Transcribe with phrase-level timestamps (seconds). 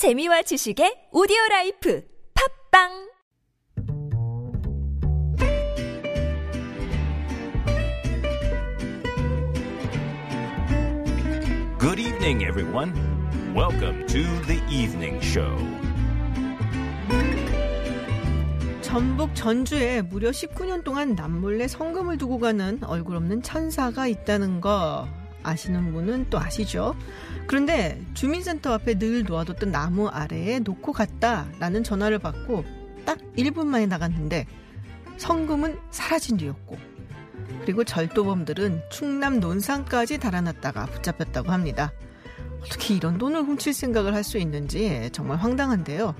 [0.00, 2.88] 재미와 지식의 오디오 라이프 팟빵
[11.78, 12.94] Good evening, everyone.
[13.54, 15.54] Welcome to the evening show.
[18.80, 25.06] 전북 전주에 무려 19년 동안 남몰래 성금을 두고 가는 얼굴 없는 천사가 있다는 거
[25.42, 26.94] 아시는 분은 또 아시죠?
[27.46, 32.64] 그런데 주민센터 앞에 늘 놓아뒀던 나무 아래에 놓고 갔다라는 전화를 받고
[33.04, 34.46] 딱 1분 만에 나갔는데
[35.16, 36.78] 성금은 사라진 뒤였고
[37.62, 41.92] 그리고 절도범들은 충남 논산까지 달아났다가 붙잡혔다고 합니다.
[42.62, 46.14] 어떻게 이런 돈을 훔칠 생각을 할 수 있는지 정말 황당한데요.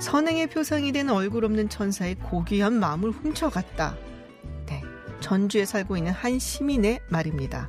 [0.00, 3.96] 선행의 표상이 된 얼굴 없는 천사의 고귀한 마음을 훔쳐갔다.
[4.66, 4.82] 네,
[5.20, 7.68] 전주에 살고 있는 한 시민의 말입니다.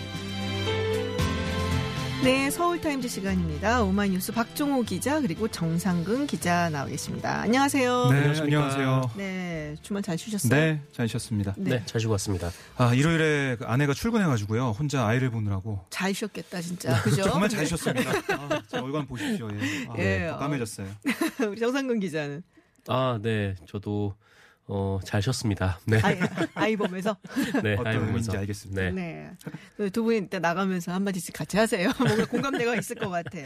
[2.23, 3.81] 네, 서울타임즈 시간입니다.
[3.81, 7.41] 오마이뉴스 박정호 기자 그리고 정상근 기자 나와 계십니다.
[7.41, 8.09] 안녕하세요.
[8.11, 8.43] 네, 안녕하십니까.
[8.43, 9.11] 안녕하세요.
[9.17, 10.51] 네, 주말 잘 쉬셨어요?
[10.51, 11.55] 네, 잘 쉬었습니다.
[11.57, 11.69] 네.
[11.77, 12.51] 네, 잘 쉬고 왔습니다.
[12.77, 14.69] 아, 일요일에 그 아내가 출근해가지고요.
[14.77, 15.83] 혼자 아이를 보느라고.
[15.89, 17.01] 잘 쉬었겠다 진짜.
[17.01, 17.23] 그죠?
[17.23, 18.11] 정말 잘 쉬었습니다.
[18.37, 19.49] 아, 제 얼굴 보십시오.
[19.51, 19.87] 예.
[19.89, 20.87] 아, 예, 더 까매졌어요.
[21.49, 22.43] 우리 정상근 기자는
[22.87, 24.13] 아, 네, 저도
[24.73, 25.81] 어, 잘 쉬었습니다.
[25.85, 26.17] 네, 아이,
[26.53, 27.17] 아이 보면서
[27.61, 28.37] 네, 어떤 아이 보면서.
[28.37, 28.91] 알겠습니다.
[28.91, 29.29] 네.
[29.77, 29.89] 네.
[29.89, 31.91] 두 분이 이따 나가면서 한마디씩 같이 하세요.
[31.99, 33.37] 뭔가 공감대가 있을 것 같아.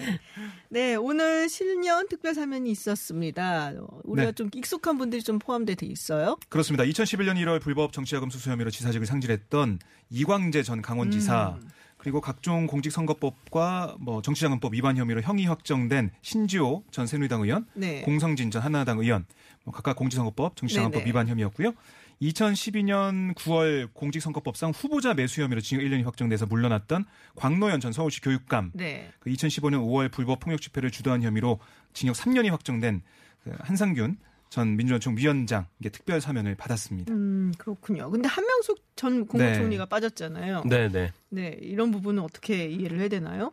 [0.70, 3.74] 네, 오늘 실년 특별 사면이 있었습니다.
[3.76, 4.32] 어, 우리가 네.
[4.34, 6.38] 좀 익숙한 분들이 좀 포함돼 있어요.
[6.48, 6.84] 그렇습니다.
[6.84, 9.80] 2011년 1월 불법 정치자금 수수 혐의로 지사직을 상실했던
[10.12, 11.68] 이광재 전 강원지사 음.
[12.06, 18.02] 그리고 각종 공직선거법과 뭐 정치자금법 위반 혐의로 형이 확정된 신지호 전 새누리당 의원, 네.
[18.02, 19.26] 공성진 전 한나라당 의원
[19.64, 21.10] 뭐 각각 공직선거법, 정치자금법 네네.
[21.10, 21.74] 위반 혐의였고요.
[22.22, 27.06] 2012년 9월 공직선거법상 후보자 매수 혐의로 징역 1년이 확정돼서 물러났던
[27.38, 29.10] 광노현 전 서울시 교육감, 네.
[29.20, 31.58] 그 2015년 5월 불법 폭력 집회를 주도한 혐의로
[31.94, 33.02] 징역 3년이 확정된
[33.44, 34.18] 그 한상균
[34.56, 37.12] 전 민주노총 위원장 이게 특별 사면을 받았습니다.
[37.14, 38.10] 음, 그렇군요.
[38.10, 40.64] 근데 한명숙 전 국무총리가 빠졌잖아요.
[40.66, 41.12] 네, 네.
[41.28, 43.52] 네, 이런 부분은 어떻게 이해를 해야 되나요?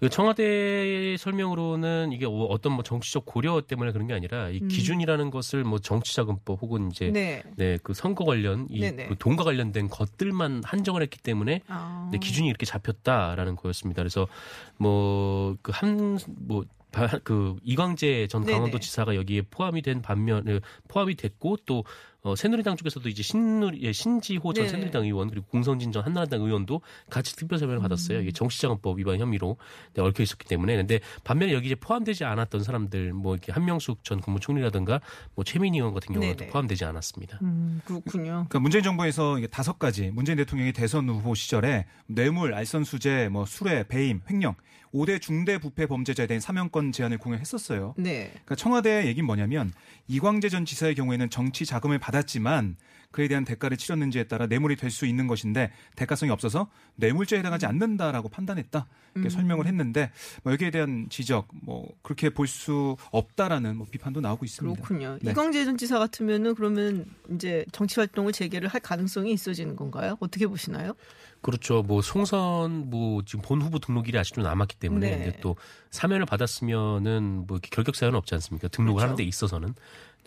[0.00, 5.30] 그 청와대 설명으로는 이게 어- 어떤 뭐 정치적 고려 때문에 그런 게 아니라 이 기준이라는
[5.30, 7.52] 것을 뭐 정치자금법 혹은 이제 네, 음.
[7.56, 7.78] 네.
[7.82, 9.08] 그 선거 관련 이 네네.
[9.08, 12.08] 그 돈과 관련된 것들만 한정을 했기 때문에 아.
[12.10, 14.00] 네, 기준이 이렇게 잡혔다라는 거였습니다.
[14.00, 14.26] 그래서
[14.78, 16.16] 뭐 그 한뭐
[16.62, 16.77] 그
[17.62, 18.44] 이광재 전.
[18.44, 21.84] 강원도지사가 여기에 포함이 된 반면 에, 포함이 됐고 또
[22.22, 24.68] 어, 새누리당 쪽에서도 이제 신누리 예, 신지호 전 네네.
[24.68, 26.80] 새누리당 의원 그리고 공성진 전 한나라당 의원도
[27.10, 28.20] 같이 특별 사면을 받았어요.
[28.20, 29.56] 이게 정치자금법 위반 혐의로
[29.94, 34.20] 네, 얽혀 있었기 때문에 근데 반면에 여기 이제 포함되지 않았던 사람들 뭐 이렇게 한명숙 전
[34.20, 35.00] 국무총리라든가
[35.36, 36.50] 뭐 최민희 의원 같은 경우는 또 네네.
[36.50, 37.38] 포함되지 않았습니다.
[37.42, 38.46] 음, 그렇군요.
[38.48, 43.84] 그러니까 문재인 정부에서 이게 다섯 가지 문재인 대통령이 대선 후보 시절에 뇌물, 알선수재, 뭐 수뢰,
[43.86, 44.56] 배임, 횡령
[44.92, 47.94] 5대 중대 부패 범죄자에 대한 사면권 제한을 공약했었어요.
[47.96, 48.30] 네.
[48.30, 49.72] 그러니까 청와대 얘기는 뭐냐면
[50.08, 52.76] 이광재 전 지사의 경우에는 정치 자금을 받았지만
[53.10, 58.28] 그에 대한 대가를 치렀는지에 따라 뇌물이 될 수 있는 것인데 대가성이 없어서 뇌물죄에 해당하지 않는다라고
[58.28, 60.10] 판단했다 이렇게 설명을 했는데
[60.42, 64.82] 뭐 여기에 대한 지적 뭐 그렇게 볼 수 없다라는 뭐 비판도 나오고 있습니다.
[64.82, 65.18] 그렇군요.
[65.22, 65.30] 네.
[65.30, 67.04] 이광재 전 지사 같으면은 그러면
[67.34, 70.16] 이제 정치 활동을 재개를 할 가능성이 있어지는 건가요?
[70.20, 70.92] 어떻게 보시나요?
[71.40, 71.82] 그렇죠.
[71.82, 75.40] 뭐 송선 뭐 지금 본 후보 등록일이 아직도 남았기 때문에 네.
[75.40, 75.56] 또
[75.90, 78.68] 사면을 받았으면은 뭐 이렇게 결격 사유는 없지 않습니까?
[78.68, 79.04] 등록을 그렇죠.
[79.04, 79.74] 하는 데 있어서는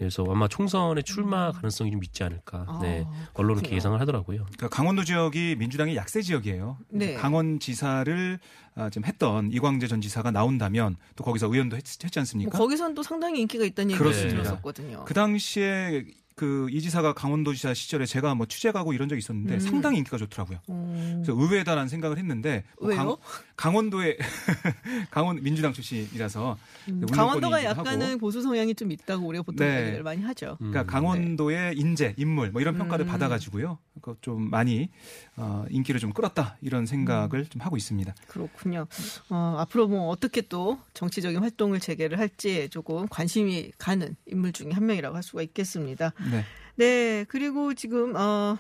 [0.02, 2.66] 그래서 아마 총선에 출마 가능성이 좀 있지 않을까.
[2.68, 3.06] 아, 네.
[3.36, 3.62] 언론은.
[3.62, 4.46] 이렇게 예상을 하더라고요.
[4.46, 6.80] 그러니까 강원도 지역이 민주당의 약세 지역이에요.
[6.90, 7.14] 네.
[7.14, 8.40] 강원 지사를
[8.74, 12.58] 아, 지금 했던 이광재 전 지사가 나온다면 또 거기서 의원도 했, 지뭐 않습니까?
[12.58, 14.42] 거기선 또 상당히 인기가 있다는 얘기를 그렇습니다.
[14.42, 15.06] 들었었거든요.
[15.06, 16.06] 그 당시에
[16.36, 19.60] 그 이 지사가 강원도지사 시절에 제가 뭐 취재 가고 이런 적이 있었는데 음.
[19.60, 20.60] 상당히 인기가 좋더라고요.
[20.70, 23.18] 음, 그래서 의외다라는 생각을 했는데 뭐?
[23.58, 24.18] 강, 원도의
[25.12, 26.58] 강원 민주당 출신이라서
[26.90, 27.66] 음, 강원도가 하고.
[27.66, 29.88] 약간은 보수 성향이 좀 있다고 우리가 보통 네.
[29.88, 30.56] 얘기를 많이 하죠.
[30.58, 33.08] 그러니까 음, 강원도의 인재, 인물 뭐 이런 평가를 음.
[33.08, 33.78] 받아가지고요.
[34.02, 34.90] 그좀 많이
[35.36, 37.46] 어, 인기를 좀 끌었다 이런 생각을 음.
[37.50, 38.16] 좀 하고 있습니다.
[38.28, 38.88] 그렇군요.
[39.30, 44.86] 어, 앞으로 뭐 어떻게 또 정치적인 활동을 재개를 할지 조금 관심이 가는 인물 중에 한
[44.86, 46.14] 명이라고 할 수가 있겠습니다.
[46.30, 46.44] 네.
[46.76, 48.58] 네, 그리고 지금 어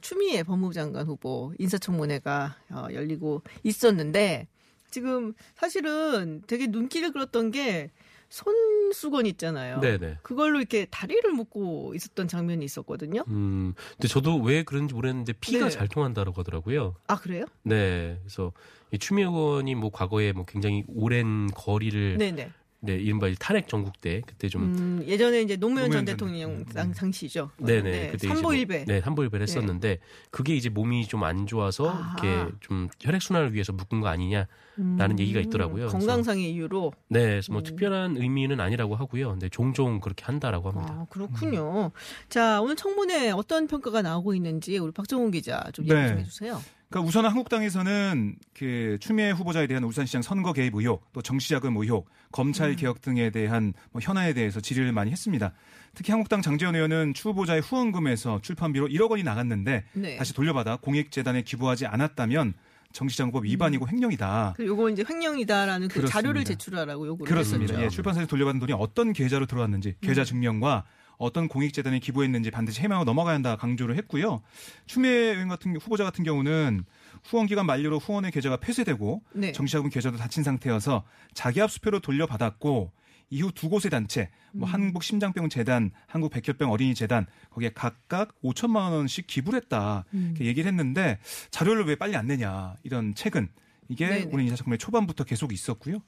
[0.00, 4.48] 추미애 법무부 장관 후보 인사청문회가 어, 열리고 있었는데
[4.90, 7.90] 지금 사실은 되게 눈길을 끌었던 게
[8.28, 9.80] 손수건 있잖아요.
[9.80, 10.18] 네네.
[10.22, 13.24] 그걸로 이렇게 다리를 묶고 있었던 장면이 있었거든요.
[13.28, 15.70] 음, 근데 저도 왜 그런지 모르겠는데 피가 네.
[15.70, 16.96] 잘 통한다라고 하더라고요.
[17.06, 17.46] 아 그래요?
[17.62, 18.52] 네, 그래서
[18.90, 22.50] 이 추미애 의원이 뭐 과거에 뭐 굉장히 오랜 거리를 네네.
[22.84, 26.64] 네, 이른바 탄핵 전국 때 그때 좀 음, 예전에 이제 노무현, 전 노무현 전 대통령.
[26.66, 27.50] 당, 당시죠.
[27.58, 27.82] 네네.
[28.10, 28.84] 그때 이제 뭐- 삼보일배.
[28.86, 29.98] 네, 삼보일배를 했었는데
[30.30, 32.16] 그게 이제 몸이 좀 안 좋아서 아.
[32.20, 35.86] 이렇게 좀 혈액 순환을 위해서 묶은 거 아니냐라는 얘기가 있더라고요.
[35.86, 36.92] 음, 건강상의 이유로.
[37.08, 37.64] 네, 그래서 뭐 음.
[37.64, 39.30] 특별한 의미는 아니라고 하고요.
[39.30, 40.94] 근데 종종 그렇게 한다라고 합니다.
[41.00, 41.92] 아, 그렇군요.
[42.28, 46.08] 자, 오늘 청문회 어떤 평가가 나오고 있는지 우리 박정훈 기자 좀 얘기 네.
[46.08, 46.60] 좀 해주세요.
[46.88, 52.70] 그러니까 우선 한국당에서는 그 추미애 후보자에 대한 울산시장 선거 개입 의혹, 또 정치자금 의혹, 검찰
[52.70, 52.76] 음.
[52.76, 55.52] 개혁 등에 대한 뭐 현안에 대해서 질의를 많이 했습니다.
[55.94, 60.16] 특히 한국당 장재원 의원은 추 후보자의 후원금에서 출판비로 1억 원이 나갔는데 네.
[60.16, 62.54] 다시 돌려받아 공익재단에 기부하지 않았다면
[62.92, 64.54] 정치자금법 위반이고 횡령이다.
[64.56, 66.12] 그 요거 이제 횡령이다라는 그 그렇습니다.
[66.12, 67.74] 자료를 제출하라고 요구를 그렇습니다.
[67.74, 67.84] 했었죠.
[67.84, 70.24] 예, 출판사에서 돌려받은 돈이 어떤 계좌로 들어왔는지 계좌 음.
[70.24, 70.84] 증명과
[71.18, 74.42] 어떤 공익재단에 기부했는지 반드시 해명하고 넘어가야 한다 강조를 했고요.
[74.86, 76.84] 추미애 의원 같은 후보자 같은 경우는
[77.24, 79.52] 후원 기간 만료로 후원의 계좌가 폐쇄되고 네.
[79.52, 82.92] 정치자금 계좌도 닫힌 상태여서 자기압 수표로 돌려받았고
[83.30, 84.72] 이후 두 곳의 단체, 뭐 음.
[84.74, 90.32] 한국 심장병 재단, 한국 백혈병 어린이 재단 거기에 각각 5천만 원씩 기부를 했다 음.
[90.36, 91.18] 이렇게 얘기를 했는데
[91.50, 93.48] 자료를 왜 빨리 안 내냐 이런 책은
[93.88, 94.30] 이게 네네.
[94.32, 95.98] 오늘 인사청문회 초반부터 계속 있었고요.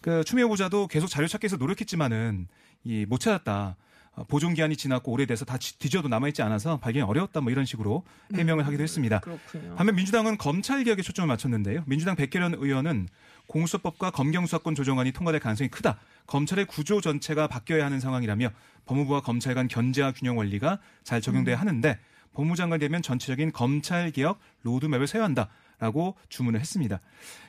[0.00, 2.48] 그 추미애 후보자도 계속 자료 찾기 위해서 노력했지만은
[2.84, 3.76] 이 못 찾았다.
[4.14, 8.04] 어, 보존 기한이 지났고 오래돼서 다 지- 뒤져도 남아있지 않아서 발견이 어려웠다 뭐 이런 식으로
[8.34, 9.20] 해명을 하기도 했습니다.
[9.20, 9.74] 그렇군요.
[9.74, 11.84] 반면 민주당은 검찰 개혁에 초점을 맞췄는데요.
[11.86, 13.08] 민주당 백계련 의원은
[13.46, 15.98] 공수처법과 검경수사권 조정안이 통과될 가능성이 크다.
[16.26, 18.50] 검찰의 구조 전체가 바뀌어야 하는 상황이라며
[18.86, 21.98] 법무부와 검찰 간 견제와 균형 원리가 잘 적용돼야 하는데
[22.34, 25.48] 법무장관 되면 전체적인 검찰 개혁 로드맵을 세워야 한다
[25.82, 27.00] 라고 주문을 했습니다.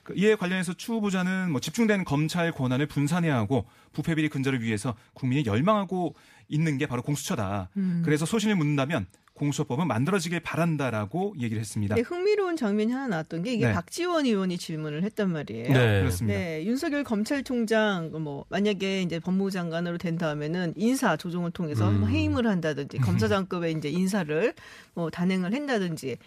[0.02, 4.96] 그 이에 관련해서 추 후보자는 뭐 집중된 검찰 권한을 분산해야 하고 부패 비리 근절을 위해서
[5.14, 6.16] 국민이 열망하고
[6.48, 7.70] 있는 게 바로 공수처다.
[8.04, 11.94] 그래서 소신을 묻는다면 공수처법은 만들어지길 바란다라고 얘기를 했습니다.
[11.96, 13.74] 근데 흥미로운 장면이 하나 나왔던 게 이게 네.
[13.74, 15.74] 박지원 의원이 질문을 했단 말이에요.
[15.74, 16.00] 네.
[16.00, 16.40] 그렇습니다.
[16.40, 22.00] 네, 윤석열 검찰총장 뭐 만약에 이제 법무부 장관으로 된 다음에는 인사 조정을 통해서 음.
[22.00, 24.54] 뭐 해임을 한다든지 검사장급의 이제 인사를
[24.96, 26.18] 뭐 단행을 한다든지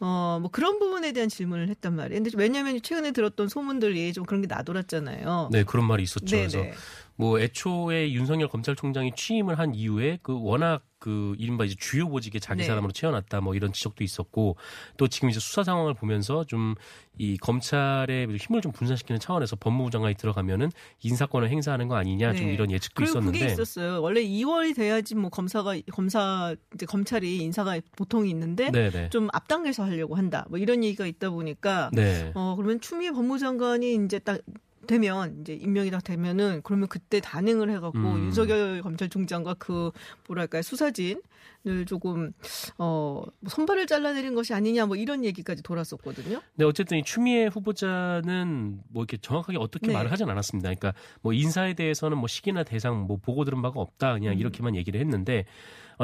[0.00, 2.22] 어 뭐 그런 부분에 대한 질문을 했단 말이에요.
[2.22, 5.50] 근데 왜냐하면 최근에 들었던 소문들이 좀 그런 게 나돌았잖아요.
[5.52, 6.24] 네, 그런 말이 있었죠.
[6.26, 6.74] 그래서 네네.
[7.16, 12.62] 뭐 애초에 윤석열 검찰총장이 취임을 한 이후에 그 워낙 그 이른바 이제 주요 보직에 자기
[12.62, 12.66] 네.
[12.66, 14.56] 사람으로 채워놨다 뭐 이런 지적도 있었고
[14.96, 16.74] 또 지금 이제 수사 상황을 보면서 좀
[17.16, 20.70] 이 검찰의 힘을 좀 분산시키는 차원에서 법무부 장관이 들어가면은
[21.02, 22.54] 인사권을 행사하는 거 아니냐 좀 네.
[22.54, 24.02] 이런 예측도 있었는데 그게 있었어요.
[24.02, 29.10] 원래 2월이 돼야지 뭐 검사가 검사 이제 검찰이 인사가 보통 있는데 네네.
[29.10, 30.44] 좀 앞당겨서 하려고 한다.
[30.50, 32.32] 뭐 이런 얘기가 있다 보니까 네.
[32.34, 34.40] 어 그러면 추미애 법무장관이 이제 딱
[34.86, 38.24] 되면 이제 임명이 딱 되면은 그러면 그때 단행을 해갖고 음.
[38.24, 39.90] 윤석열 검찰총장과 그
[40.28, 42.32] 뭐랄까요 수사진을 조금
[42.78, 46.40] 어뭐 손발을 잘라내린 것이 아니냐 뭐 이런 얘기까지 돌았었거든요.
[46.56, 49.92] 근데 어쨌든 이 추미애 후보자는 뭐 이렇게 정확하게 어떻게 네.
[49.92, 50.68] 말을 하진 않았습니다.
[50.68, 54.20] 그러니까 뭐 인사에 대해서는 뭐 시기나 대상 뭐 보고 들은 바가 없다 음.
[54.20, 55.44] 그냥 이렇게만 얘기를 했는데 어,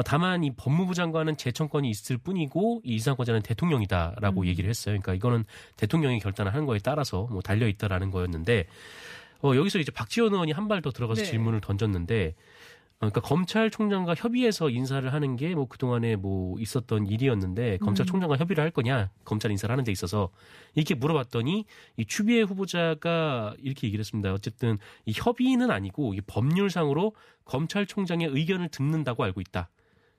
[0.05, 4.45] 다만 이 법무부 장관은 재청권이 있을 뿐이고 이 이상권자는 대통령이다라고 음.
[4.47, 4.93] 얘기를 했어요.
[4.93, 5.43] 그러니까 이거는
[5.77, 8.67] 대통령이 결단을 하는 거에 따라서 뭐 달려 있다라는 거였는데
[9.43, 11.29] 어, 여기서 이제 박지원 의원이 한 발 더 들어가서 네.
[11.29, 12.35] 질문을 던졌는데
[12.97, 18.69] 어, 그러니까 검찰총장과 협의해서 인사를 하는 게 뭐 그동안에 뭐 있었던 일이었는데 검찰총장과 협의를 할
[18.71, 20.29] 거냐 검찰 인사를 하는 데 있어서
[20.75, 21.65] 이렇게 물어봤더니
[21.97, 24.31] 이 추비의 후보자가 이렇게 얘기를 했습니다.
[24.31, 27.13] 어쨌든 이 협의는 아니고 이 법률상으로
[27.45, 29.69] 검찰총장의 의견을 듣는다고 알고 있다.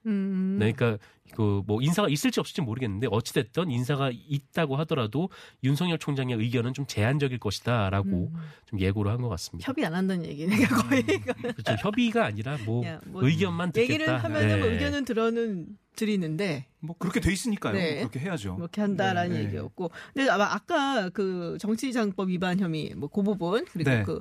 [0.07, 0.57] 음.
[0.59, 1.05] 네, 그러니까
[1.35, 5.31] 그 뭐 인사가 있을지 없을지 모르겠는데 어찌 됐든 인사가 있다고 하더라도
[5.65, 8.33] 윤석열 총장의 의견은 좀 제한적일 것이다라고
[8.67, 9.67] 좀 예고를 한 것 같습니다.
[9.69, 11.77] 협의 안 한다는 얘기니까 거의 그렇죠.
[11.81, 13.93] 협의가 아니라 뭐 야, 뭐 의견만 듣겠다.
[13.95, 14.75] 얘기를 하면은 뭐 네.
[14.75, 15.67] 의견은 들어는
[15.97, 17.75] 드리는데 뭐 그렇게 돼 있으니까요.
[17.75, 17.97] 네.
[18.01, 18.57] 그렇게 해야죠.
[18.57, 19.45] 그렇게 한다라는 네, 네.
[19.47, 19.91] 얘기였고.
[20.13, 24.03] 근데 아마 아까 그 정치장법 위반 혐의 뭐 그 부분 그리고 네.
[24.03, 24.21] 그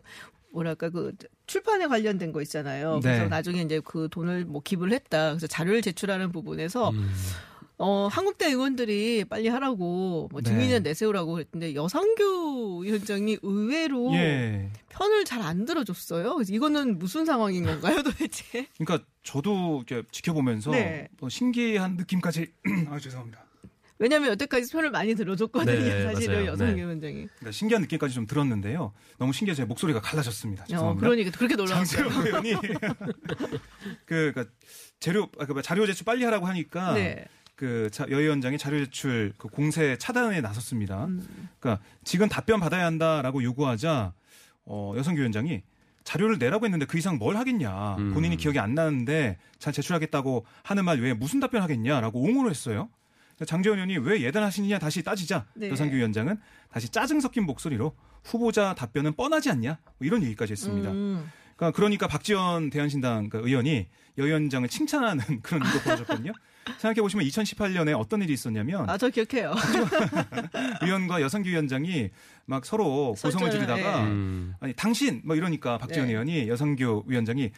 [0.52, 1.14] 뭐랄까 그
[1.48, 2.96] 출판에 관련된 거 있잖아요.
[2.96, 3.02] 네.
[3.02, 5.30] 그래서 나중에 이제 그 돈을 뭐 기부를 했다.
[5.32, 7.12] 그래서 자료를 제출하는 부분에서 음.
[7.78, 10.52] 어 한국대 의원들이 빨리 하라고 뭐 네.
[10.52, 14.70] 증인을 내세우라고 했는데 여상규 위원장이 의외로 예.
[14.90, 16.36] 편을 잘 안 들어줬어요.
[16.36, 18.68] 그래서 이거는 무슨 상황인 건가요, 도대체?
[18.78, 21.08] 그러니까 저도 이렇게 지켜보면서 네.
[21.20, 22.52] 뭐 신기한 느낌까지
[22.90, 23.44] 아 죄송합니다.
[24.02, 26.48] 왜냐하면 여태까지 편을 많이 들어줬거든요, 네, 사실은 맞아요.
[26.48, 26.82] 여상규 네.
[26.82, 27.14] 위원장이.
[27.28, 28.94] 그러니까 신기한 느낌까지 좀 들었는데요.
[29.20, 30.64] 너무 신기해 제 목소리가 갈라졌습니다.
[30.64, 31.08] 어, 죄송합니다.
[31.08, 32.08] 그러니까 그렇게 놀라웠어요.
[32.26, 32.54] 의원이
[34.06, 34.46] 그 그러니까
[35.00, 37.26] 재료 아, 그 자료 제출 빨리 하라고 하니까 네.
[37.56, 41.06] 그 자- 여 위원장이 자료 제출 그 공세 차단에 나섰습니다.
[41.06, 41.50] 음.
[41.60, 44.14] 그러니까 지금 답변 받아야 한다라고 요구하자
[44.66, 45.62] 어, 여성교 위원장이
[46.04, 47.98] 자료를 내라고 했는데 그 이상 뭘 하겠냐.
[48.00, 48.14] 음.
[48.16, 52.90] 본인이 기억이 안 나는데 잘 제출하겠다고 하는 말 외에 무슨 답변 하겠냐라고 옹호를 했어요.
[53.46, 55.70] 장재원 의원이 왜 예단하시느냐 다시 따지자 네.
[55.70, 56.38] 여상규 위원장은
[56.72, 60.92] 다시 짜증 섞인 목소리로 후보자 답변은 뻔하지 않냐 뭐 이런 얘기까지 했습니다.
[60.92, 61.30] 음.
[61.56, 66.34] 그러니까, 그러니까 박지원 대한신당 그 의원이 여 위원장을 칭찬하는 그런 일도 벌어졌거든요.
[66.78, 69.54] 생각해 보시면 2018년에 어떤 일이 있었냐면 아, 저 기억해요.
[70.82, 72.10] 의원과 여상규 위원장이
[72.46, 74.08] 막 서로 고성을 지르다가 예.
[74.08, 74.56] 음.
[74.60, 76.14] 아니 당신 뭐 이러니까 박지원 네.
[76.14, 77.52] 의원이 여성교 위원장이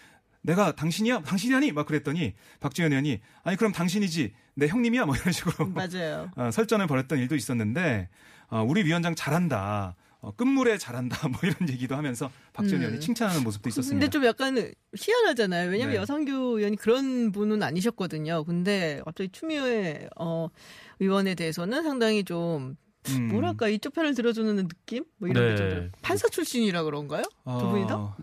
[0.43, 5.31] 내가 당신이야 당신이 아니 막 그랬더니 박지원 의원이 아니 그럼 당신이지 내 형님이야 뭐 이런
[5.31, 6.29] 식으로 맞아요.
[6.37, 8.09] 어, 설전을 벌였던 일도 있었는데
[8.49, 12.85] 어, 우리 위원장 잘한다 어, 끝물에 잘한다 뭐 이런 얘기도 하면서 박지원 음.
[12.85, 13.99] 의원이 칭찬하는 모습도 있었습니다.
[13.99, 15.69] 근데 좀 약간 희한하잖아요.
[15.69, 15.99] 왜냐면 네.
[15.99, 18.43] 여상규 의원이 그런 분은 아니셨거든요.
[18.43, 20.49] 근데 갑자기 추미애 어,
[20.99, 22.75] 의원에 대해서는 상당히 좀
[23.09, 23.27] 음.
[23.29, 25.03] 뭐랄까 이쪽 편을 들어주는 느낌?
[25.17, 25.55] 뭐 이런 네.
[25.55, 27.23] 게 좀 판사 출신이라 그런가요?
[27.45, 27.95] 두 분이 다?
[27.97, 28.15] 어,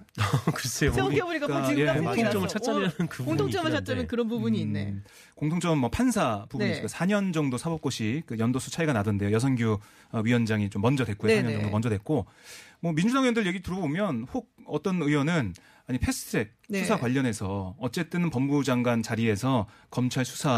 [0.55, 0.91] 글쎄요.
[0.91, 2.49] 뭐 생각해보니까 그러니까, 지금 예, 공통점을.
[2.49, 4.07] 찾자면 어, 그 부분이 공통점을 찾자면.
[4.07, 4.97] 그런 부분이 음, 있네.
[5.35, 6.77] 공통점 뭐 판사 부분이 네.
[6.77, 9.33] 있고 4년 정도 사법고시 그 연도수 차이가 나던데요.
[9.33, 9.79] 여성규
[10.13, 11.33] 어, 위원장이 좀 먼저 됐고요.
[11.33, 11.53] 네, 4년 네.
[11.55, 12.27] 정도 먼저 됐고
[12.81, 15.53] 뭐 민주당 의원들 얘기 들어보면 혹 어떤 의원은
[15.87, 16.83] 아니 패스트트랙 네.
[16.83, 20.51] 수사 관련해서 어쨌든 법무부 장관 자리에서 검찰 수사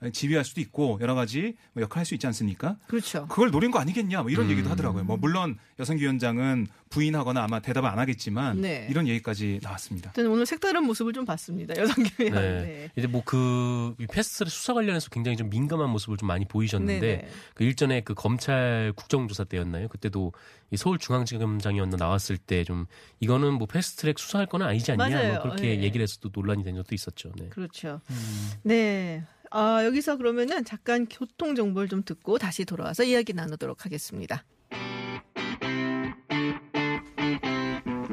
[0.00, 2.76] 아, 지휘할 수도 있고 여러 가지 뭐 역할 할 수 있지 않습니까?
[2.86, 3.26] 그렇죠.
[3.28, 4.50] 그걸 노린 거 아니겠냐 뭐 이런 음.
[4.52, 5.04] 얘기도 하더라고요.
[5.04, 8.86] 뭐 물론 여성규 위원장은 부인하거나 아마 대답을 안 하겠지만 네.
[8.90, 10.12] 이런 얘기까지 나왔습니다.
[10.12, 11.74] 저는 오늘 색다른 모습을 좀 봤습니다.
[11.76, 11.92] 의원.
[12.18, 12.30] 네.
[12.30, 12.90] 네.
[12.96, 17.28] 이제 뭐 그 패스트 수사 관련해서 굉장히 좀 민감한 모습을 좀 많이 보이셨는데 네네.
[17.54, 19.88] 그 일전에 그 검찰 국정조사 때였나요?
[19.88, 20.32] 그때도
[20.72, 22.86] 이 서울중앙지검장이었나 나왔을 때 좀
[23.20, 25.48] 이거는 뭐 패스트트랙 수사할 건 아니지 않냐 맞아요.
[25.48, 25.82] 뭐 그렇게 네.
[25.82, 27.32] 얘기를 해서도 논란이 된 적도 있었죠.
[27.36, 27.48] 네.
[27.48, 28.00] 그렇죠.
[28.10, 28.50] 음.
[28.62, 29.24] 네.
[29.50, 34.44] 아, 여기서 그러면은 잠깐 교통 정보를 좀 듣고 다시 돌아와서 이야기 나누도록 하겠습니다.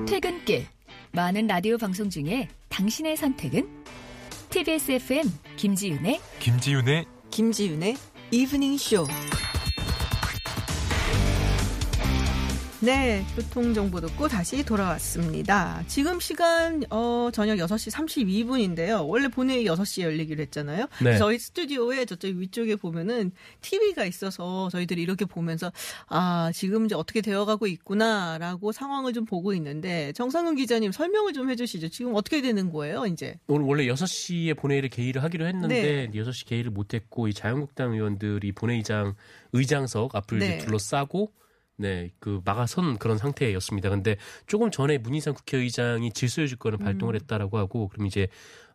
[0.07, 0.65] 퇴근길
[1.11, 3.67] 많은 라디오 방송 중에 당신의 선택은
[4.49, 5.25] TBS FM
[5.57, 7.95] 김지윤의 김지윤의 김지윤의
[8.31, 9.05] 이브닝 쇼.
[12.79, 15.83] 네, 교통 정보 듣고 다시 돌아왔습니다.
[15.87, 19.07] 지금 시간 어 저녁 6시 32분인데요.
[19.07, 20.85] 원래 본회의 6시에 열리기로 했잖아요.
[21.03, 21.17] 네.
[21.17, 23.31] 저희 스튜디오에 저쪽 위쪽에 보면은
[23.61, 25.71] TV가 있어서 저희들이 이렇게 보면서
[26.07, 31.89] 아, 지금 이제 어떻게 되어가고 있구나라고 상황을 좀 보고 있는데 정상근 기자님 설명을 좀 해주시죠.
[31.89, 33.39] 지금 어떻게 되는 거예요, 이제?
[33.47, 36.19] 오늘 원래 6시에 본회의를 개의를 하기로 했는데 네.
[36.19, 39.15] 6시 개의를 못했고 이 자유한국당 의원들이 본회의장
[39.53, 40.57] 의장석 앞을 네.
[40.59, 41.31] 둘러싸고
[41.77, 43.89] 네, 그 막아선 그런 상태였습니다.
[43.89, 44.17] 근데
[44.47, 47.19] 조금 전에 문희상 국회의장이 질서유지권을 발동을 음.
[47.21, 48.27] 했다라고 하고 그럼 이제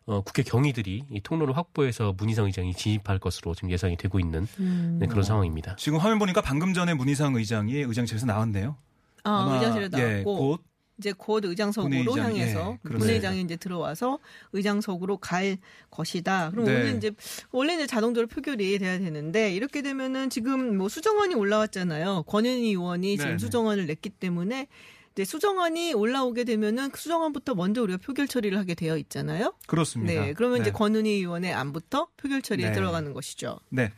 [0.05, 4.97] 어, 국회 경위들이 이 통로를 확보해서 문희상 의장이 진입할 것으로 지금 예상이 되고 있는 음.
[4.99, 5.75] 네, 그런 상황입니다.
[5.77, 8.77] 지금 화면 보니까 방금 전에 문희상 의장이 의장실에서 나왔네요.
[9.23, 10.63] 아, 의장실에 예, 나왔고 곧
[10.97, 12.89] 이제 곧 의장석으로 본회의장, 향해서 예.
[12.89, 14.19] 본회의장에 이제 들어와서
[14.53, 15.57] 의장석으로 갈
[15.89, 16.51] 것이다.
[16.51, 16.75] 그럼 네.
[16.75, 17.11] 오늘 이제
[17.51, 22.23] 원래 이제 자동적으로 표결이 돼야 되는데 이렇게 되면은 지금 뭐 수정안이 올라왔잖아요.
[22.27, 23.37] 권은희 의원이 지금 네, 네.
[23.39, 24.67] 수정안을 냈기 때문에
[25.13, 29.53] 이제 수정안이 올라오게 되면은 그 수정안부터 먼저 우리가 표결 처리를 하게 되어 있잖아요.
[29.67, 30.13] 그렇습니다.
[30.13, 30.33] 네.
[30.33, 30.77] 그러면 이제 네.
[30.77, 32.73] 권은희 의원의 안부터 표결 처리에 네.
[32.73, 33.59] 들어가는 것이죠.
[33.69, 33.91] 네.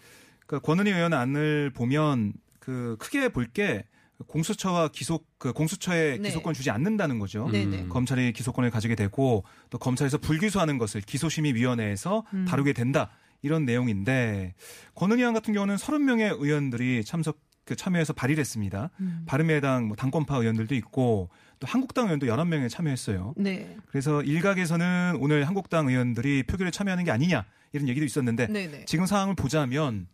[0.45, 3.85] 그러니까 권은희 의원 안을 보면 그 크게 볼게
[4.27, 6.29] 공수처와 기소 그 공수처에 네.
[6.29, 7.50] 기소권 주지 않는다는 거죠.
[7.50, 7.84] 네네.
[7.84, 7.89] 음.
[7.89, 12.45] 검찰이 기소권을 가지게 되고 또 검찰에서 불기소하는 것을 기소심의위원회에서 음.
[12.45, 13.10] 다루게 된다
[13.41, 14.55] 이런 내용인데
[14.95, 18.91] 권은희 의원 같은 경우는 30명의 의원들이 참석 그 참여해서 발의를 했습니다.
[19.00, 19.24] 음.
[19.25, 21.29] 바른미래당 뭐 당권파 의원들도 있고
[21.60, 23.34] 또 한국당 의원도 11명에 참여했어요.
[23.38, 23.75] 네.
[23.88, 28.86] 그래서 일각에서는 오늘 한국당 의원들이 표결에 참여하는 게 아니냐 이런 얘기도 있었는데 네네.
[28.86, 30.07] 지금 상황을 보자면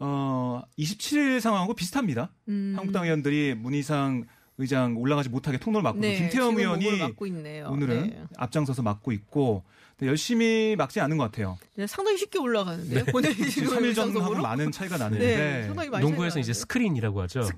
[0.00, 2.32] 어 27일 상황하고 비슷합니다.
[2.48, 2.74] 음.
[2.76, 4.24] 한국당 의원들이 문희상
[4.60, 7.68] 의장 올라가지 못하게 통로를 막고 네, 김태흠 의원이 목을 막고 있네요.
[7.70, 8.22] 오늘은 네.
[8.36, 9.64] 앞장서서 막고 있고
[10.02, 11.58] 열심히 막지 않은 것 같아요.
[11.74, 13.04] 네, 상당히 쉽게 올라가는데요.
[13.06, 16.52] 본회의 지금 3일 전하고 많은 차이가 나는데 네, 상당히 많이 농구에서 차이가 이제.
[16.54, 17.40] 스크린이라고 하죠.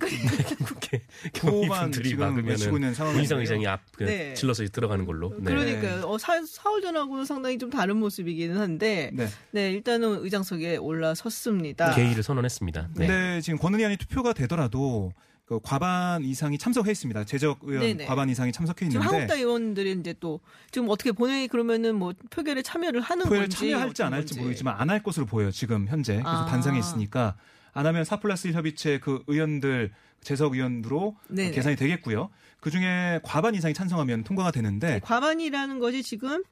[0.67, 3.13] 국회 외치고 막으면은 있는 상황인데요.
[3.13, 4.35] 문희상 의장이 앞 그, 네.
[4.35, 5.35] 질러서 들어가는 걸로.
[5.39, 5.53] 네.
[5.53, 6.05] 그러니까요.
[6.07, 9.71] 어, 사, 사흘 전하고는 상당히 좀 다른 모습이기는 한데, 네, 네.
[9.71, 11.95] 일단은 의장석에 올라섰습니다.
[11.95, 12.89] 개의를 선언했습니다.
[12.97, 13.07] 네.
[13.07, 15.13] 근데 지금 권은희 의원이 투표가 되더라도
[15.53, 17.25] 그 과반 이상이 참석해 있습니다.
[17.25, 18.07] 재적 의원 네네.
[18.07, 20.41] 과반 이상이 참석해 지금 있는데 한국당 의원들이 이제 또
[20.71, 24.39] 지금 어떻게 본회의 그러면은 뭐 표결에 참여를 하는 표에 건지 참여할지 안 할지.
[24.39, 25.51] 모르겠지만 안 할 것으로 보여요.
[25.51, 26.47] 지금 현재 그래서 아.
[26.47, 27.37] 단상에 있으니까
[27.73, 29.91] 안 하면 4 플러스 1 협의체 그 의원들
[30.23, 31.51] 재석 의원으로 네네.
[31.53, 32.31] 계산이 되겠고요.
[32.61, 36.43] 그 중에 과반 이상이 찬성하면 통과가 되는데 과반이라는 것이 지금 뭐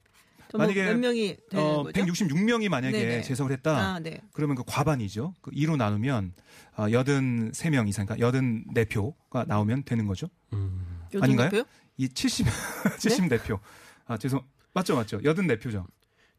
[0.59, 2.01] 만약에, 몇 명이 어, 거죠?
[2.01, 3.23] 166명이 만약에 네네.
[3.23, 3.95] 재석을 했다.
[3.95, 4.21] 아, 네.
[4.33, 5.35] 그러면 그 과반이죠.
[5.41, 6.33] 그 2로 나누면
[6.77, 8.31] 어, 83명 이상, 그러니까
[8.75, 10.29] 84표가 나오면 되는 거죠.
[10.53, 11.07] 음.
[11.21, 11.51] 아닌가요?
[11.51, 11.65] 대표요?
[11.97, 13.59] 이 70, 74표.
[14.07, 14.43] 아, 죄송.
[14.73, 15.21] 맞죠, 맞죠.
[15.25, 15.87] 여든 4표죠.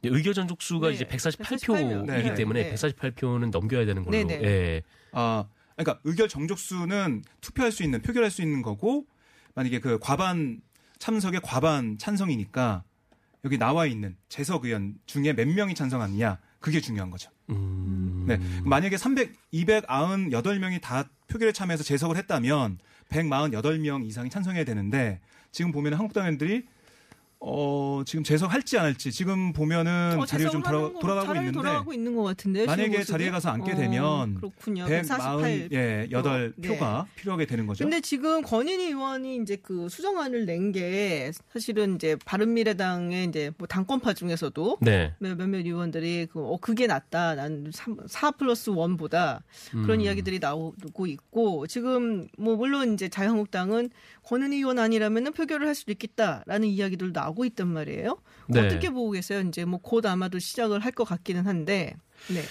[0.01, 2.05] 네, 의결 전 족수가 네, 이제 148표이기 148표.
[2.05, 2.33] 네.
[2.33, 2.73] 때문에 네.
[2.73, 4.17] 148표는 넘겨야 되는 걸로.
[4.17, 4.41] 네, 네.
[4.43, 4.81] 예.
[5.11, 9.05] 아, 그러니까 의결 정족수는 투표할 수 있는 표결할 수 있는 거고
[9.53, 10.61] 만약에 그 과반
[10.99, 12.83] 참석의 과반 찬성이니까
[13.43, 17.29] 여기 나와 있는 재석 의원 중에 몇 명이 찬성하느냐 그게 중요한 거죠.
[17.49, 18.25] 음.
[18.27, 18.39] 네.
[18.63, 22.77] 만약에 300, 298명이 다 표결에 참여해서 재석을 했다면
[23.09, 25.19] 148명 이상이 찬성해야 되는데
[25.51, 26.67] 지금 보면 한국당 의원들이
[27.43, 32.15] 어, 지금 재석할지 안 할지 지금 보면은 어, 자리를 좀 돌아, 돌아가고 있는데 돌아가고 있는
[32.15, 32.65] 것 같은데요.
[32.65, 33.11] 지금 만약에 모습이?
[33.11, 34.85] 자리에 가서 앉게 어, 되면 그렇군요.
[34.85, 35.69] 148, 148.
[35.71, 36.67] 예, 8 네.
[36.67, 37.83] 표가 필요하게 되는 거죠.
[37.83, 44.13] 근데 지금 권인희 의원이 이제 그 수정안을 낸 게 사실은 이제 바른미래당의 이제 뭐 당권파
[44.13, 45.13] 중에서도 네.
[45.19, 47.33] 몇- 몇몇 의원들이 그, 어, 그게 낫다.
[47.35, 50.01] 난 3, 4 플러스 1보다 그런 음.
[50.01, 53.89] 이야기들이 나오고 있고 지금 뭐 물론 이제 자유한국당은
[54.23, 58.17] 권은희 의원 아니라면은 표결을 할 수도 있겠다라는 이야기들도 나오고 있단 말이에요.
[58.49, 58.65] 네.
[58.67, 59.41] 어떻게 보고 계세요?
[59.41, 61.95] 이제 뭐 곧 아마도 시작을 할 것 같기는 한데.
[62.29, 62.41] 네.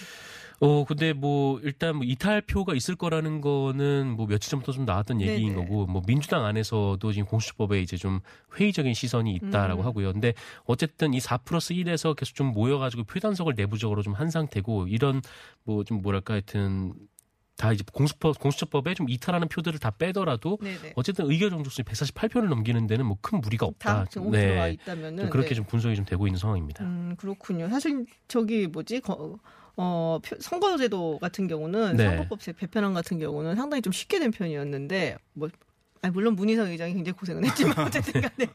[0.62, 5.54] 어, 근데 뭐 일단 뭐 이탈표가 있을 거라는 거는 뭐 며칠 전부터 좀 나왔던 얘기인
[5.54, 5.64] 네네.
[5.64, 8.20] 거고 뭐 민주당 안에서도 지금 공수처법에 이제 좀
[8.58, 9.86] 회의적인 시선이 있다라고 음.
[9.86, 10.12] 하고요.
[10.12, 10.34] 근데
[10.64, 15.22] 어쨌든 이 4 플러스 1에서 계속 좀 모여가지고 표단속을 내부적으로 좀 한 상태고 이런
[15.64, 16.92] 뭐 좀 뭐랄까 하여튼
[17.60, 20.94] 다 이제 공수법 공수처법에 좀 이탈하는 표들을 다 빼더라도 네네.
[20.96, 24.06] 어쨌든 의결 정족수 148표를 넘기는 데는 뭐 큰 무리가 다 없다.
[24.70, 25.54] 있다면은 좀 그렇게 네.
[25.56, 26.82] 좀 분석이 좀 되고 있는 상황입니다.
[26.84, 27.68] 음, 그렇군요.
[27.68, 29.00] 사실 저기 뭐지?
[29.00, 29.38] 거,
[29.76, 32.04] 어, 표- 선거제도 같은 경우는 네.
[32.06, 35.50] 선거법 개편안 같은 경우는 상당히 좀 쉽게 된 편이었는데 뭐
[36.02, 38.50] 아니, 물론 문희상 의장이 굉장히 고생은 했지만 어쨌든 간에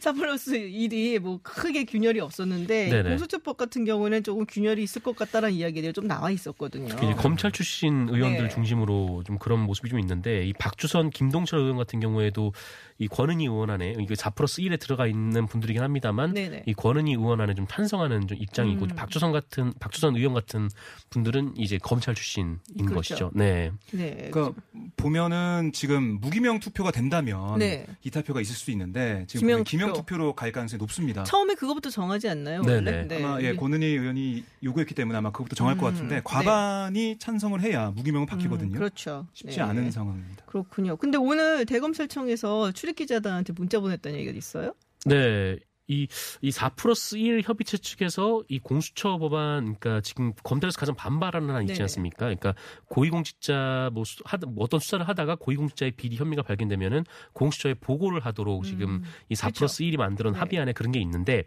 [0.00, 3.08] 4 플러스 1이 뭐 크게 균열이 없었는데 네네.
[3.10, 6.94] 공수처법 같은 경우는 조금 균열이 있을 것 같다라는 이야기들이 좀 나와 있었거든요.
[7.16, 8.48] 검찰 출신 의원들 네.
[8.48, 12.52] 중심으로 좀 그런 모습이 좀 있는데 이 박주선, 김동철 의원 같은 경우에도
[12.98, 16.64] 이 권은희 의원 안에 이게 4 플러스 1에 들어가 있는 분들이긴 합니다만 네네.
[16.66, 18.88] 이 권은희 의원 안에 좀 찬성하는 좀 입장이고 음.
[18.96, 20.68] 박주선 같은 박주선 의원 같은
[21.10, 22.94] 분들은 이제 검찰 출신인 그렇죠.
[22.94, 23.30] 것이죠.
[23.34, 23.70] 네.
[23.92, 24.30] 네.
[24.32, 24.60] 그러니까
[24.96, 27.86] 보면은 지금 무기명 투 표가 된다면 네.
[28.02, 30.00] 이탈표가 있을 수 있는데 지금 기명 기명 투표.
[30.00, 31.24] 투표로 갈 가능성이 높습니다.
[31.24, 32.62] 처음에 그거부터 정하지 않나요?
[32.62, 32.90] 네네.
[32.90, 33.08] 원래?
[33.08, 33.24] 네.
[33.24, 36.20] 아마 예, 권은희 의원이 요구했기 때문에 아마 그것부터 정할 것 음, 같은데 네.
[36.24, 38.72] 과반이 찬성을 해야 무기명은 바뀌거든요.
[38.72, 39.26] 음, 그렇죠.
[39.32, 39.62] 쉽지 네.
[39.62, 40.44] 않은 상황입니다.
[40.46, 40.96] 그렇군요.
[40.96, 44.74] 근데 오늘 대검찰청에서 출입 기자들한테 문자 보냈다는 얘기가 있어요?
[45.06, 45.58] 네.
[45.88, 46.06] 이,
[46.42, 51.74] 이4 플러스 1 협의체 측에서 이 공수처 법안, 그러니까 지금 검찰에서 가장 반발하는 하나 있지
[51.74, 51.82] 네네.
[51.84, 52.16] 않습니까?
[52.26, 52.54] 그러니까
[52.88, 58.64] 고위공직자 뭐, 수, 하다, 뭐 어떤 수사를 하다가 고위공직자의 비리 혐의가 발견되면은 공수처에 보고를 하도록
[58.64, 59.58] 지금 이4 그렇죠.
[59.58, 60.38] 플러스 1이 만들어낸 네.
[60.40, 61.42] 합의안에 그런 게 있는데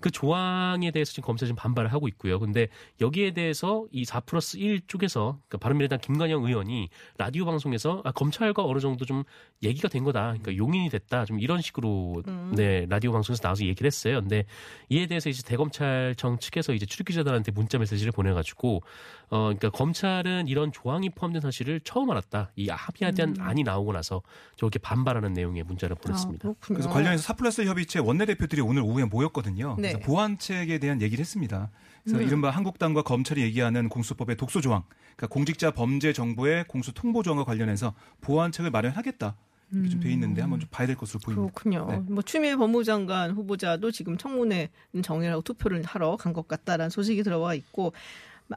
[0.00, 2.38] 그 조항에 대해서 지금 검찰이 지금 반발을 하고 있고요.
[2.38, 2.68] 근데
[3.00, 8.78] 여기에 대해서 이4 플러스 1 쪽에서 그러니까 바른미래당 김관영 의원이 라디오 방송에서 아, 검찰과 어느
[8.78, 9.24] 정도 좀
[9.62, 10.34] 얘기가 된 거다.
[10.38, 11.24] 그러니까 용인이 됐다.
[11.24, 12.52] 좀 이런 식으로 음.
[12.54, 14.20] 네 라디오 방송에서 나와서 얘기 를 했어요.
[14.20, 14.44] 근데
[14.90, 18.82] 이에 대해서 이제 대검찰청 측에서 이제 출입 기자들한테 문자 메시지를 보내가지고
[19.30, 22.52] 어 그러니까 검찰은 이런 조항이 포함된 사실을 처음 알았다.
[22.56, 24.20] 이 합의에 대한 안이 나오고 나서
[24.56, 26.48] 저렇게 반발하는 내용의 문자를 보냈습니다.
[26.48, 26.54] 음.
[26.58, 26.64] 아.
[26.66, 29.76] 그래서 관련해서 사플러스 협의체 원내대표들이 오늘 오후에 모였거든요.
[29.78, 29.92] 네.
[29.92, 31.70] 그래서 보완책에 대한 얘기를 했습니다.
[32.04, 32.26] 그래서 음.
[32.26, 34.82] 이른바 한국당과 검찰이 얘기하는 공수법의 독소 조항,
[35.16, 39.36] 그러니까 공직자 범죄 정보의 공수 통보 조항과 관련해서 보완책을 마련하겠다.
[39.72, 41.52] 이렇게 좀 돼 있는데 한번 좀 봐야 될 것으로 보입니다.
[41.52, 41.86] 그렇군요.
[41.90, 42.12] 네.
[42.12, 44.70] 뭐 추미애 법무장관 후보자도 지금 청문회
[45.02, 47.92] 정리하고 투표를 하러 간 것 같다라는 소식이 들어와 있고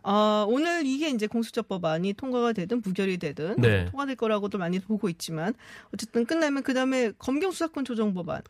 [0.01, 3.85] 아, 오늘 이게 이제 공수처법안이 통과가 되든 부결이 되든 네.
[3.85, 5.53] 통과될 거라고도 많이 보고 있지만
[5.93, 8.41] 어쨌든 끝나면 그 다음에 검경 수사권 조정 법안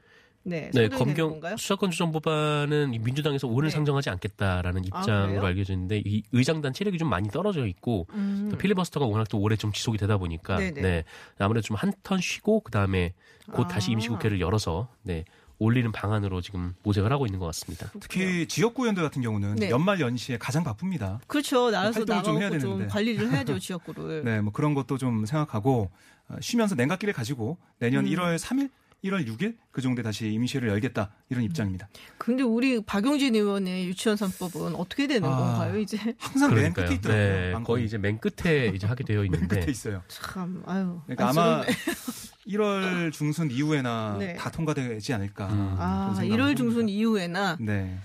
[0.46, 1.40] 네, 네, 검경?
[1.58, 3.72] 수사권 조정 법안은 이 민주당에서 오늘 네.
[3.76, 5.46] 상정하지 않겠다라는 입장으로 그래요?
[5.46, 8.50] 알려져 있는데 이 의장단 체력이 좀 많이 떨어져 있고 음.
[8.52, 10.82] 또 필리버스터가 워낙 또 오래 좀 지속이 되다 보니까 네네.
[10.82, 11.04] 네
[11.40, 13.14] 아무래도 좀 한 턴 쉬고 그 다음에
[13.52, 13.94] 곧 다시 아.
[13.94, 15.24] 임시국회를 열어서 네
[15.60, 17.90] 올리는 방안으로 지금 모색을 하고 있는 것 같습니다.
[18.02, 19.70] 특히 지역구 의원들 같은 경우는 네.
[19.70, 21.22] 연말 연시에 가장 바쁩니다.
[21.28, 21.72] 그렇죠.
[21.72, 22.88] 나와서 해야 나가고 좀 되는데.
[22.88, 24.24] 관리를 해야죠 지역구를.
[24.26, 25.90] 네, 뭐 그런 것도 좀 생각하고
[26.28, 28.12] 어, 쉬면서 냉각기를 가지고 내년 음.
[28.12, 28.70] 1월 3일,
[29.04, 31.90] 1월 6일 그 정도에 다시 임시회를 열겠다 이런 입장입니다.
[32.18, 35.36] 근데 우리 박용진 의원의 유치원 3법은 어떻게 되는 아.
[35.36, 35.98] 건가요 이제?
[36.20, 36.86] 항상 맨 그러니까요.
[36.86, 37.58] 끝에 있더라고요.
[37.60, 37.64] 네.
[37.66, 40.02] 거의 이제 맨 끝에 이제 하게 되어 맨 있는데 끝에 있어요.
[40.08, 41.02] 참 아유.
[41.06, 41.74] 그러니까 아마 안쓰럽네.
[42.48, 44.36] 1월 중순 이후에나 네.
[44.36, 45.48] 다 통과되지 않을까.
[45.48, 45.76] 음.
[45.80, 46.90] 아, 그런 생각을 1월 중순.
[46.90, 47.98] 이후에나 네,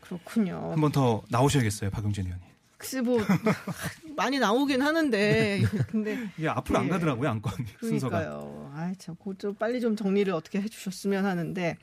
[0.00, 0.70] 그렇군요.
[0.72, 2.42] 한 번 더 나오셔야겠어요, 박용진 의원이.
[2.84, 3.18] 글쎄 뭐
[4.16, 6.90] 많이 나오긴 하는데 근데 이게 앞으로 안 네.
[6.90, 8.18] 가더라고요, 안건 순서가.
[8.18, 8.72] 그러니까요.
[8.74, 11.76] 아참 그좀 빨리 좀 정리를 어떻게 해주셨으면 하는데.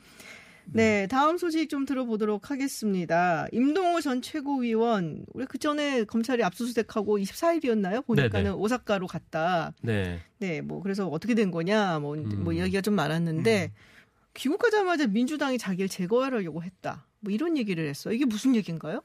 [0.73, 3.47] 네, 다음 소식 좀 들어보도록 하겠습니다.
[3.51, 8.05] 임동호 전 최고위원, 우리 그 전에 검찰이 압수수색하고 24일이었나요?
[8.05, 8.49] 보니까는 네네.
[8.55, 9.73] 오사카로 갔다.
[9.81, 10.19] 네.
[10.37, 12.43] 네, 뭐 그래서 어떻게 된 거냐, 뭐, 음.
[12.43, 13.73] 뭐 이야기가 좀 많았는데
[14.35, 17.07] 귀국하자마자 민주당이 자기를 제거하려고 했다.
[17.19, 18.13] 뭐 이런 얘기를 했어.
[18.13, 19.01] 이게 무슨 얘기인가요?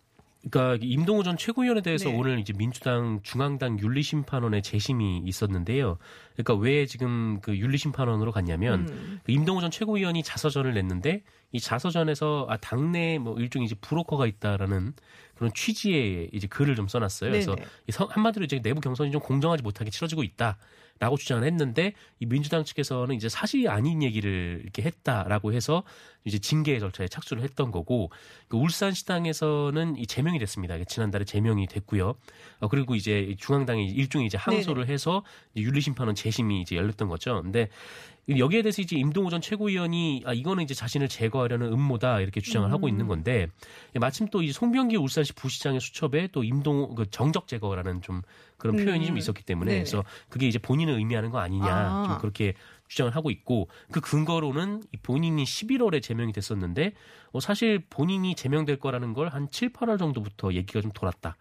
[0.48, 2.16] 그러니까 임동호 전 최고위원에 대해서 네.
[2.16, 5.98] 오늘 이제 민주당 중앙당 윤리심판원의 재심이 있었는데요.
[6.34, 9.20] 그러니까 왜 지금 그 윤리심판원으로 갔냐면 음.
[9.24, 14.92] 그 임동호 전 최고위원이 자서전을 냈는데 이 자서전에서 아 당내 뭐 일종의 이제 브로커가 있다라는
[15.34, 17.30] 그런 취지의 이제 글을 좀 써놨어요.
[17.30, 17.68] 그래서 네네.
[17.88, 20.58] 이 서- 한마디로 이제 내부 경선이 좀 공정하지 못하게 치러지고 있다.
[20.98, 25.82] 라고 주장을 했는데 이 민주당 측에서는 이제 사실이 아닌 얘기를 이렇게 했다라고 해서
[26.24, 28.10] 이제 징계 절차에 착수를 했던 거고
[28.48, 30.82] 그 울산 시당에서는 이 제명이 됐습니다.
[30.84, 32.14] 지난달에 제명이 됐고요.
[32.60, 35.22] 어, 그리고 이제 중앙당이 일종의 이제 항소를 해서
[35.54, 37.42] 이제 윤리심판원 재심이 이제 열렸던 거죠.
[37.42, 37.68] 근데
[38.28, 42.86] 여기에 대해서 이제 임동호 전 최고위원이 아 이거는 이제 자신을 제거하려는 음모다 이렇게 주장을 하고
[42.86, 42.88] 음.
[42.88, 43.46] 있는 건데
[43.94, 48.22] 마침 또 이 송병기 울산시 부시장의 수첩에 또 임동호 그 정적 제거라는 좀
[48.58, 49.06] 그런 표현이 음.
[49.06, 49.82] 좀 있었기 때문에 네네.
[49.84, 52.04] 그래서 그게 이제 본인을 의미하는 거 아니냐 아.
[52.08, 52.54] 좀 그렇게
[52.88, 56.94] 주장을 하고 있고 그 근거로는 이 본인이 11월에 제명이 됐었는데
[57.32, 61.36] 어, 사실 본인이 제명될 거라는 걸 한 7, 8월 정도부터 얘기가 좀 돌았다.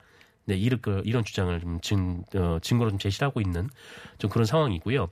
[0.47, 3.67] 네, 이런, 그- 이런 주장을 좀 증, 어, 증거로 좀 제시를 하고 있는
[4.19, 5.09] 좀 그런 상황이고요.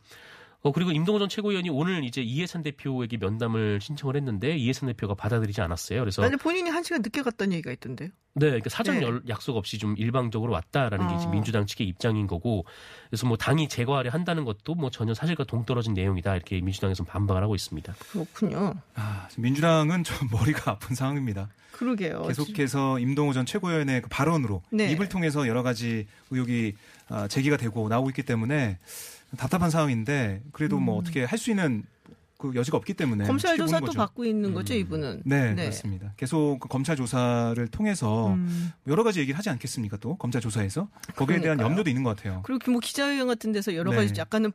[0.65, 5.59] 어, 그리고 임동호 전 최고위원이 오늘 이제 이해찬 대표에게 면담을 신청을 했는데 이해찬 대표가 받아들이지
[5.59, 5.99] 않았어요.
[5.99, 8.07] 그래서 아니 본인이 한 시간 늦게 갔다는 얘기가 있던데요.
[8.35, 9.05] 네, 그러니까 사전 네.
[9.05, 11.29] 열- 약속 없이 좀 일방적으로 왔다라는 게 이제 어.
[11.31, 12.65] 민주당 측의 입장인 거고,
[13.09, 17.55] 그래서 뭐 당이 제거하려 한다는 것도 뭐 전혀 사실과 동떨어진 내용이다 이렇게 민주당에서 반박을 하고
[17.55, 17.93] 있습니다.
[18.11, 18.73] 그렇군요.
[18.95, 21.49] 아, 민주당은 좀 머리가 아픈 상황입니다.
[21.73, 22.23] 그러게요.
[22.27, 24.89] 계속해서 임동호 전 최고위원의 그 발언으로 네.
[24.91, 26.73] 입을 통해서 여러 가지 의혹이
[27.09, 28.77] 아, 제기가 되고 나오고 있기 때문에
[29.37, 31.83] 답답한 상황인데 그래도 뭐 어떻게 할 수 있는
[32.37, 33.27] 그 여지가 없기 때문에 음.
[33.27, 33.97] 검찰 조사도 거죠.
[33.97, 34.79] 받고 있는 거죠 음.
[34.79, 35.21] 이분은.
[35.25, 36.13] 네, 그렇습니다.
[36.17, 38.71] 계속 그 검찰 조사를 통해서 음.
[38.87, 39.95] 여러 가지 얘기를 하지 않겠습니까?
[39.97, 41.67] 또 검찰 조사에서 거기에 대한 그러니까요.
[41.69, 42.41] 염려도 있는 것 같아요.
[42.43, 43.97] 그리고 뭐 기자회견 같은 데서 여러 네.
[43.97, 44.51] 가지 약간은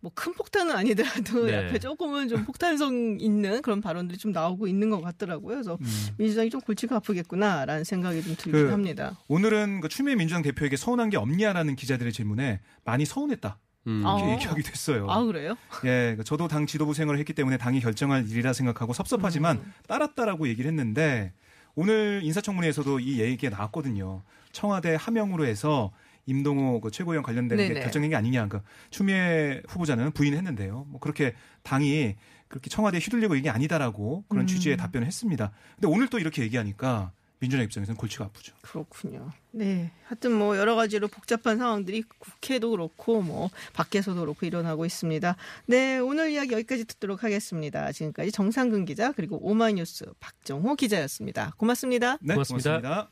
[0.00, 1.66] 뭐큰 폭탄은 아니더라도 네.
[1.66, 5.54] 옆에 조금은 좀 폭탄성 있는 그런 발언들이 좀 나오고 있는 것 같더라고요.
[5.56, 5.86] 그래서 음.
[6.16, 9.16] 민주당이 좀 골치가 아프겠구나라는 생각이 좀 들긴 그 합니다.
[9.28, 14.02] 오늘은 그 추미애 민주당 대표에게 서운한 게 없냐라는 기자들의 질문에 많이 서운했다 음.
[14.04, 14.18] 아.
[14.18, 15.06] 이렇게 얘기하게 됐어요.
[15.08, 15.56] 아 그래요?
[15.84, 19.72] 예, 그 저도 당 지도부 생활을 했기 때문에 당이 결정할 일이라 생각하고 섭섭하지만 음.
[19.86, 21.32] 따랐다라고 얘기를 했는데
[21.74, 24.22] 오늘 인사청문회에서도 이 얘기가 나왔거든요.
[24.52, 25.92] 청와대 하명으로 해서
[26.26, 27.80] 임동호 그 최고위원 관련된 게.
[27.80, 28.48] 결정된 게 아니냐.
[28.48, 30.86] 그 추미애 후보자는 부인했는데요.
[30.88, 32.16] 뭐 그렇게 당이
[32.48, 34.46] 그렇게 청와대에 휘둘리고 이게 아니다라고 그런 음.
[34.46, 35.52] 취지의 답변을 했습니다.
[35.76, 38.54] 근데 오늘 또 이렇게 얘기하니까 민주당 입장에서는 골치가 아프죠.
[38.60, 39.32] 그렇군요.
[39.50, 39.90] 네.
[40.04, 45.36] 하여튼 뭐 여러 가지로 복잡한 상황들이 국회도 그렇고 뭐 밖에서도 그렇고 일어나고 있습니다.
[45.66, 45.98] 네.
[45.98, 47.90] 오늘 이야기 여기까지 듣도록 하겠습니다.
[47.92, 51.54] 지금까지 정상근 기자 그리고 오마이뉴스 박정호 기자였습니다.
[51.56, 52.18] 고맙습니다.
[52.20, 52.80] 네, 고맙습니다.
[52.80, 53.10] 고맙습니다.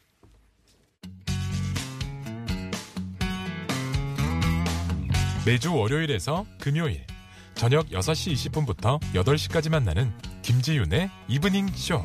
[5.46, 7.06] 매주 월요일에서 금요일
[7.54, 10.12] 저녁 6시 20분부터 8시까지 만나는
[10.42, 12.04] 김지윤의 이브닝 쇼.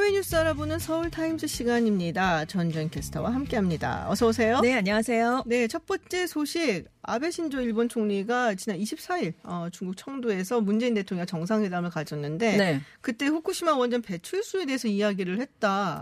[0.41, 2.45] 알아보는 서울 타임즈 시간입니다.
[2.45, 4.07] 전전 캐스터와 함께합니다.
[4.09, 4.59] 어서 오세요.
[4.61, 5.43] 네, 안녕하세요.
[5.45, 6.85] 네, 첫 번째 소식.
[7.03, 13.25] 아베 신조 일본 총리가 지난 24일 어, 중국 청도에서 문재인 대통령 정상회담을 가졌는데 네, 그때
[13.27, 15.39] 후쿠시마 원전 배출수에 대해서 이야기를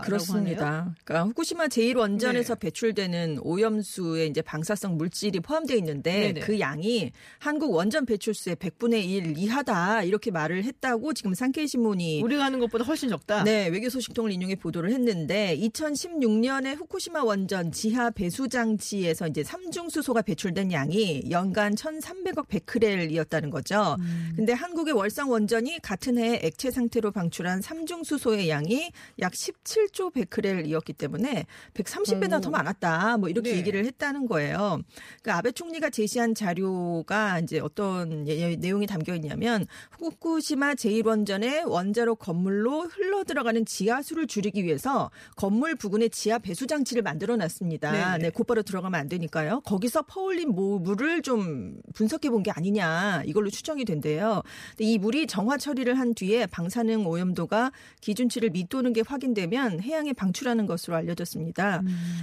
[0.04, 0.94] 그렇습니다.
[1.04, 2.54] 그러니까 후쿠시마 제1원전에서 네.
[2.60, 6.40] 배출되는 오염수에 이제 방사성 물질이 포함되어 있는데 네네.
[6.40, 12.44] 그 양이 한국 원전 배출수의 100분의 1 이하다 이렇게 말을 했다고 지금 산케이 신문이 우리가
[12.44, 13.44] 하는 것보다 훨씬 적다.
[13.44, 20.72] 네, 외교 소식통을 인용해 보도를 했는데 2016년에 후쿠시마 원전 지하 배수 장치에서 이제 삼중수소가 배출된
[20.72, 20.89] 양이
[21.30, 23.96] 연간 1,300억 베크렐이었다는 거죠.
[24.36, 31.46] 근데 한국의 월성 원전이 같은 해에 액체 상태로 방출한 삼중수소의 양이 약 17조 베크렐이었기 때문에
[31.74, 32.40] 130배나 오.
[32.40, 33.16] 더 많았다.
[33.18, 33.58] 뭐 이렇게 네.
[33.58, 34.80] 얘기를 했다는 거예요.
[35.22, 39.66] 그러니까 아베 총리가 제시한 자료가 이제 어떤 예- 내용이 담겨 있냐면
[39.98, 47.36] 후쿠시마 제1원전의 원자로 건물로 흘러 들어가는 지하수를 줄이기 위해서 건물 부근에 지하 배수 장치를 만들어
[47.36, 47.92] 놨습니다.
[47.92, 48.18] 네네.
[48.18, 49.60] 네, 곧바로 들어가면 안 되니까요.
[49.64, 54.42] 거기서 퍼올린 모- 물을 좀 분석해 본 게 아니냐 이걸로 추정이 된대요.
[54.70, 60.64] 근데 이 물이 정화 처리를 한 뒤에 방사능 오염도가 기준치를 밑도는 게 확인되면 해양에 방출하는
[60.66, 61.82] 것으로 알려졌습니다.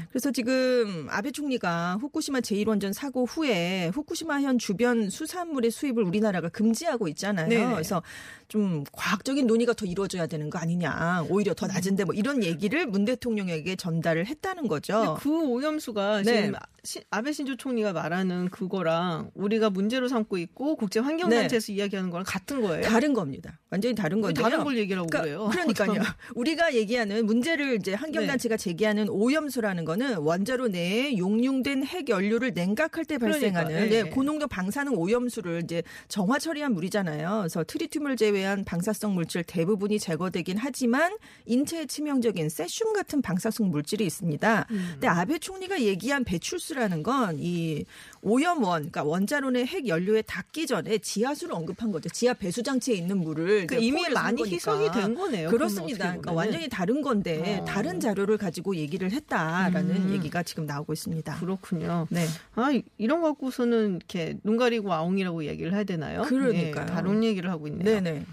[0.09, 7.47] 그래서 지금 아베 총리가 후쿠시마 제1원전 사고 후에 후쿠시마현 주변 수산물의 수입을 우리나라가 금지하고 있잖아요.
[7.47, 7.71] 네네.
[7.73, 8.01] 그래서
[8.47, 11.25] 좀 과학적인 논의가 더 이루어져야 되는 거 아니냐.
[11.29, 15.17] 오히려 더 낮은데 뭐 이런 얘기를 문 대통령에게 전달을 했다는 거죠.
[15.19, 16.43] 그 오염수가 네.
[16.45, 22.09] 지금 시- 아베 신조 총리가 말하는 그거랑 우리가 문제로 삼고 있고 국제 환경 단체에서 이야기하는
[22.09, 22.83] 거랑 같은 거예요.
[22.83, 23.59] 다른 겁니다.
[23.69, 24.43] 완전히 다른 왜 건데요.
[24.43, 25.47] 다른 걸 얘기라고 그래요.
[25.51, 26.01] 그러니까요.
[26.35, 28.63] 우리가 얘기하는 문제를 이제 환경 단체가 네.
[28.63, 34.09] 제기하는 오염수라는 거는 원자로 내에 용융된 핵 연료를 냉각할 때 발생하는 그러니까, 네, 네.
[34.09, 37.39] 고농도 방사능 오염수를 이제 정화 처리한 물이잖아요.
[37.39, 44.67] 그래서 트리튬을 제외한 방사성 물질 대부분이 제거되긴 하지만 인체에 치명적인 세슘 같은 방사성 물질이 있습니다.
[44.71, 44.87] 음.
[44.93, 47.85] 근데 아베 총리가 얘기한 배출수라는 건 이
[48.21, 52.09] 오염 원, 그러니까 원자로 내핵 연료에 닿기 전에 지하수를 언급한 거죠.
[52.09, 54.43] 지하 배수 장치에 있는 물을 그 이미 많이.
[54.43, 55.49] 희석이 된 거네요.
[55.49, 56.05] 그렇습니다.
[56.09, 56.31] 그러니까.
[56.33, 57.65] 완전히 다른 건데 어.
[57.65, 60.13] 다른 자료를 가지고 얘기를 했다라는 음.
[60.13, 61.39] 얘기가 지금 나오고 있습니다.
[61.39, 62.07] 그렇군요.
[62.09, 62.25] 네.
[62.55, 66.23] 아 이- 이런 거 갖고서는 이렇게 눈 가리고 아웅이라고 얘기를 해야 되나요?
[66.23, 66.85] 그러니까요.
[66.85, 67.83] 네, 다른 얘기를 하고 있네요.
[67.83, 68.23] 네네.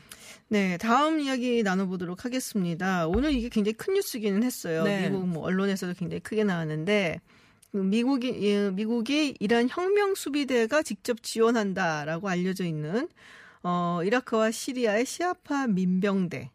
[0.49, 3.09] 네, 다음 이야기 나눠보도록 하겠습니다.
[3.09, 4.85] 오늘 이게 굉장히 큰 뉴스기는 했어요.
[4.85, 5.09] 네.
[5.09, 7.44] 미국 뭐 언론에서도 굉장히 크게 나왔는데 그
[7.77, 13.09] 미국이 예, 미국이 이란 혁명 수비대가 직접 지원한다라고 알려져 있는
[13.63, 16.51] 어 이라크와 시리아의 시아파 민병대.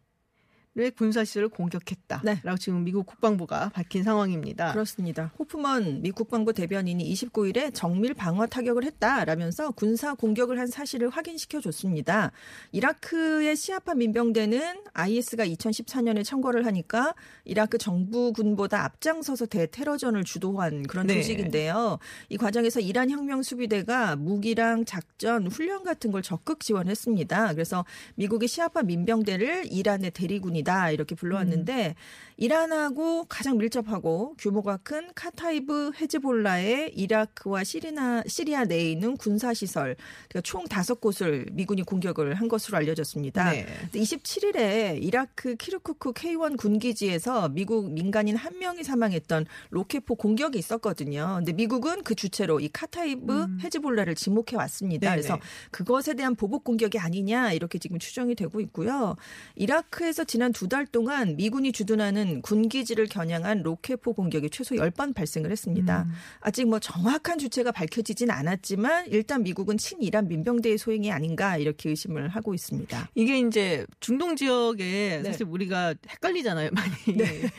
[0.76, 2.40] 의 군사 시설을 공격했다라고 네.
[2.60, 4.70] 지금 미국 국방부가 밝힌 상황입니다.
[4.70, 5.32] 그렇습니다.
[5.36, 12.30] 호프먼 미 국방부 대변인이 29일에 정밀 방어 타격을 했다라면서 군사 공격을 한 사실을 확인시켜 줬습니다.
[12.70, 21.14] 이라크의 시아파 민병대는 IS가 2014년에 청거를 하니까 이라크 정부 군보다 앞장서서 대테러전을 주도한 그런 네.
[21.14, 21.98] 조직인데요.
[22.28, 27.54] 이 과정에서 이란 혁명 수비대가 무기랑 작전, 훈련 같은 걸 적극 지원했습니다.
[27.54, 31.94] 그래서 미국의 시아파 민병대를 이란의 대리군이 다 이렇게 불러왔는데
[32.36, 39.94] 이란하고 가장 밀접하고 규모가 큰 카타이브 헤즈볼라의 이라크와 시리나, 시리아 내에 있는 군사 시설
[40.28, 43.50] 그러니까 총 다섯 곳을 미군이 공격을 한 것으로 알려졌습니다.
[43.50, 43.66] 네.
[43.92, 51.34] 27일에 이라크 키르쿠크 K1 군기지에서 미국 민간인 한 명이 사망했던 로켓포 공격이 있었거든요.
[51.36, 55.08] 근데 미국은 그 주체로 이 카타이브 헤즈볼라를 지목해 왔습니다.
[55.08, 55.10] 음.
[55.10, 55.16] 네네.
[55.16, 55.38] 그래서
[55.70, 59.16] 그것에 대한 보복 공격이 아니냐 이렇게 지금 추정이 되고 있고요.
[59.56, 66.02] 이라크에서 지난 두 달 동안 미군이 주둔하는 군기지를 겨냥한 로켓포 공격이 최소 10번 발생을 했습니다.
[66.06, 66.12] 음.
[66.40, 72.54] 아직 뭐 정확한 주체가 밝혀지진 않았지만 일단 미국은 친이란 민병대의 소행이 아닌가 이렇게 의심을 하고
[72.54, 73.10] 있습니다.
[73.16, 75.22] 이게 이제 중동 지역에 네.
[75.24, 76.92] 사실 우리가 헷갈리잖아요, 많이.
[77.16, 77.50] 이제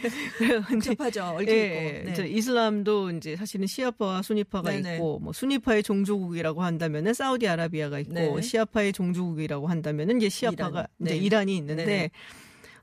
[0.69, 1.23] 복잡하죠.
[1.23, 2.03] 얽혀 예.
[2.05, 2.13] 네.
[2.13, 4.95] 저 이슬람도 이제 사실은 시아파와 수니파가 네네.
[4.95, 8.41] 있고 뭐 수니파의 종주국이라고 한다면은 사우디아라비아가 있고 네.
[8.41, 10.87] 시아파의 종주국이라고 한다면은 이제 시아파가 이란.
[11.01, 11.17] 이제 네.
[11.17, 12.11] 이란이 있는데 네네.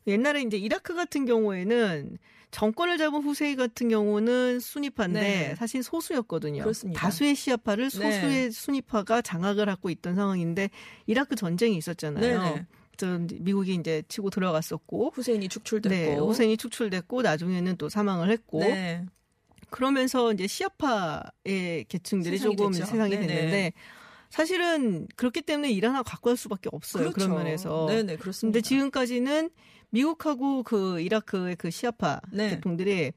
[0.09, 2.18] 옛날에 이제 이라크 같은 경우에는
[2.51, 5.55] 정권을 잡은 후세이 같은 경우는 수니파인데 네.
[5.57, 6.62] 사실 소수였거든요.
[6.62, 7.01] 그렇습니다.
[7.01, 8.51] 다수의 시아파를 소수의 네.
[8.51, 10.71] 수니파가 장악을 하고 있던 상황인데
[11.07, 12.42] 이라크 전쟁이 있었잖아요.
[12.42, 12.66] 네네.
[12.97, 15.94] 저 미국이 이제 치고 들어갔었고 후세인이 축출됐고.
[15.94, 19.05] 네, 후세인이 축출됐고 나중에는 또 사망을 했고 네.
[19.71, 22.87] 그러면서 이제 시아파의 계층들이 세상이 조금 됐죠.
[22.87, 23.27] 세상이 네네.
[23.27, 23.73] 됐는데
[24.31, 27.12] 사실은 그렇기 때문에 이란하고 갖고 갈 수밖에 없어요.
[27.12, 27.87] 그런 면에서.
[27.87, 27.94] 그렇죠.
[27.94, 28.57] 네네 그렇습니다.
[28.57, 29.51] 근데 지금까지는
[29.90, 32.51] 미국하고 그 이라크의 그 시아파 네.
[32.51, 33.12] 대통들이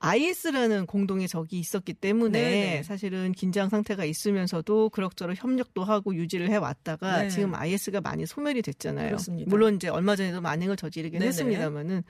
[0.00, 2.82] IS라는 공동의 적이 있었기 때문에 네네.
[2.82, 7.28] 사실은 긴장 상태가 있으면서도 그럭저럭 협력도 하고 유지를 해 왔다가 네.
[7.28, 9.08] 지금 IS가 많이 소멸이 됐잖아요.
[9.08, 9.48] 그렇습니다.
[9.48, 11.28] 물론 이제 얼마 전에도 만행을 저지르긴 네네.
[11.28, 12.02] 했습니다만은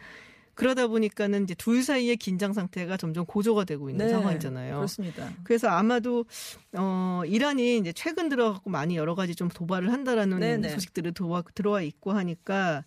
[0.55, 4.77] 그러다 보니까는 이제 둘 사이의 긴장 상태가 점점 고조가 되고 있는 네, 상황이잖아요.
[4.77, 5.31] 그렇습니다.
[5.43, 6.25] 그래서 아마도
[6.77, 10.69] 어 이란이 이제 최근 들어갖고 많이 여러 가지 좀 도발을 한다라는 네네.
[10.71, 12.85] 소식들이 들어와, 들어와 있고 하니까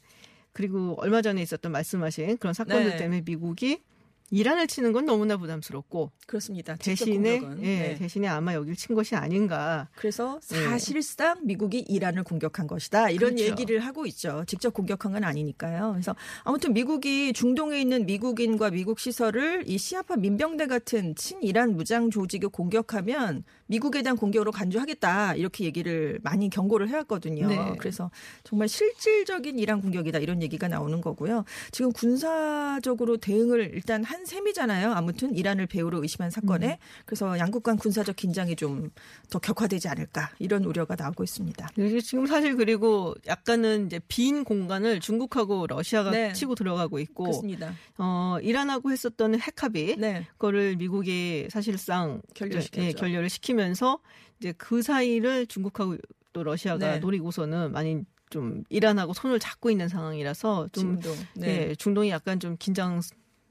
[0.58, 2.98] 그리고 얼마 전에 있었던 말씀하신 그런 사건들 네.
[2.98, 3.84] 때문에 미국이
[4.30, 6.76] 이란을 치는 건 너무나 부담스럽고 그렇습니다.
[6.76, 7.64] 대신에 공격은.
[7.64, 7.96] 예, 네.
[7.96, 9.88] 대신에 아마 여길 친 것이 아닌가.
[9.96, 10.66] 그래서 네.
[10.66, 13.10] 사실상 미국이 이란을 공격한 것이다.
[13.10, 13.52] 이런 그렇죠.
[13.52, 14.44] 얘기를 하고 있죠.
[14.46, 15.92] 직접 공격한 건 아니니까요.
[15.94, 22.48] 그래서 아무튼 미국이 중동에 있는 미국인과 미국 시설을 이 시아파 민병대 같은 친이란 무장 조직이
[22.48, 25.36] 공격하면 미국에 대한 공격으로 간주하겠다.
[25.36, 27.48] 이렇게 얘기를 많이 경고를 해왔거든요.
[27.48, 27.76] 네.
[27.80, 28.12] 그래서
[28.44, 30.20] 정말 실질적인 이란 공격이다.
[30.20, 31.46] 이런 얘기가 나오는 거고요.
[31.72, 34.94] 지금 군사적으로 대응을 일단 한한 셈이잖아요.
[34.94, 37.04] 아무튼 이란을 배후로 의심한 사건에 음.
[37.06, 38.92] 그래서 양국 간 군사적 긴장이 좀
[39.30, 41.70] 더 격화되지 않을까 이런 우려가 나오고 있습니다.
[41.78, 46.34] 이게 지금 사실 그리고 약간은 이제 빈 공간을 중국하고 러시아가 네.
[46.34, 47.74] 치고 들어가고 있고 그렇습니다.
[47.98, 50.26] 어 이란하고 했었던 핵 합의 네.
[50.34, 52.88] 그거를 미국이 사실상 결렬시켰죠.
[52.88, 54.00] 예, 결렬을 시키면서
[54.40, 55.98] 이제 그 사이를 중국하고
[56.32, 57.00] 또 러시아가 네.
[57.00, 61.24] 노리고서는 많이 좀 이란하고 손을 잡고 있는 상황이라서 좀 지금도.
[61.36, 61.70] 네.
[61.70, 63.02] 예, 중동이 약간 좀 긴장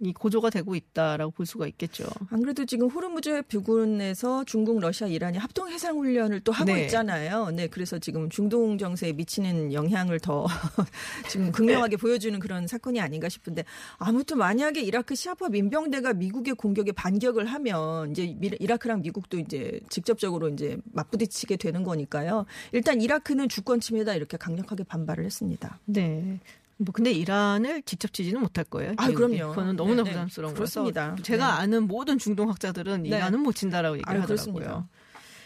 [0.01, 2.05] 이 고조가 되고 있다라고 볼 수가 있겠죠.
[2.31, 6.83] 안 그래도 지금 호르무즈 부근에서 중국, 러시아, 이란이 합동 해상 훈련을 또 하고 네.
[6.83, 7.51] 있잖아요.
[7.51, 10.47] 네, 그래서 지금 중동 정세에 미치는 영향을 더
[11.31, 13.65] 지금 극명하게 보여주는 그런 사건이 아닌가 싶은데
[13.97, 20.49] 아무튼 만약에 이라크 시아파 민병대가 미국의 공격에 반격을 하면 이제 미- 이라크랑 미국도 이제 직접적으로
[20.51, 22.45] 이제 맞부딪히게 되는 거니까요.
[22.73, 25.79] 일단 이라크는 주권 침해다 이렇게 강력하게 반발을 했습니다.
[25.87, 26.39] 네.
[26.79, 28.93] 뭐 근데 이란을 직접 치지는 못할 거예요.
[28.97, 29.11] 아.
[29.11, 29.51] 그럼요.
[29.51, 30.13] 그거는 너무나 네, 네.
[30.13, 31.05] 부담스러운 그렇습니다.
[31.07, 31.63] 거라서 제가 네.
[31.63, 33.09] 아는 모든 중동 학자들은 네.
[33.09, 34.53] 이란은 못 친다라고 얘기를 아유, 하더라고요.
[34.55, 34.89] 그렇습니다.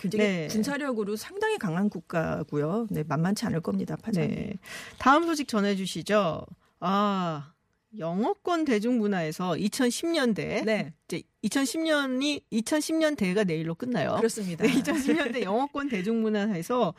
[0.00, 0.46] 굉장히 네.
[0.48, 2.86] 군사력으로 상당히 강한 국가고요.
[2.90, 3.96] 네, 만만치 않을 겁니다.
[3.96, 4.28] 파장이.
[4.28, 4.58] 네.
[4.98, 6.46] 다음 소식 전해 주시죠.
[6.80, 7.52] 아
[7.98, 10.94] 영어권 대중문화에서 2010년대 네.
[11.06, 14.14] 이제 2010년이 2010년 대회가 내일로 끝나요.
[14.16, 14.64] 그렇습니다.
[14.64, 16.94] 네, 2010년대 영어권 대중문화에서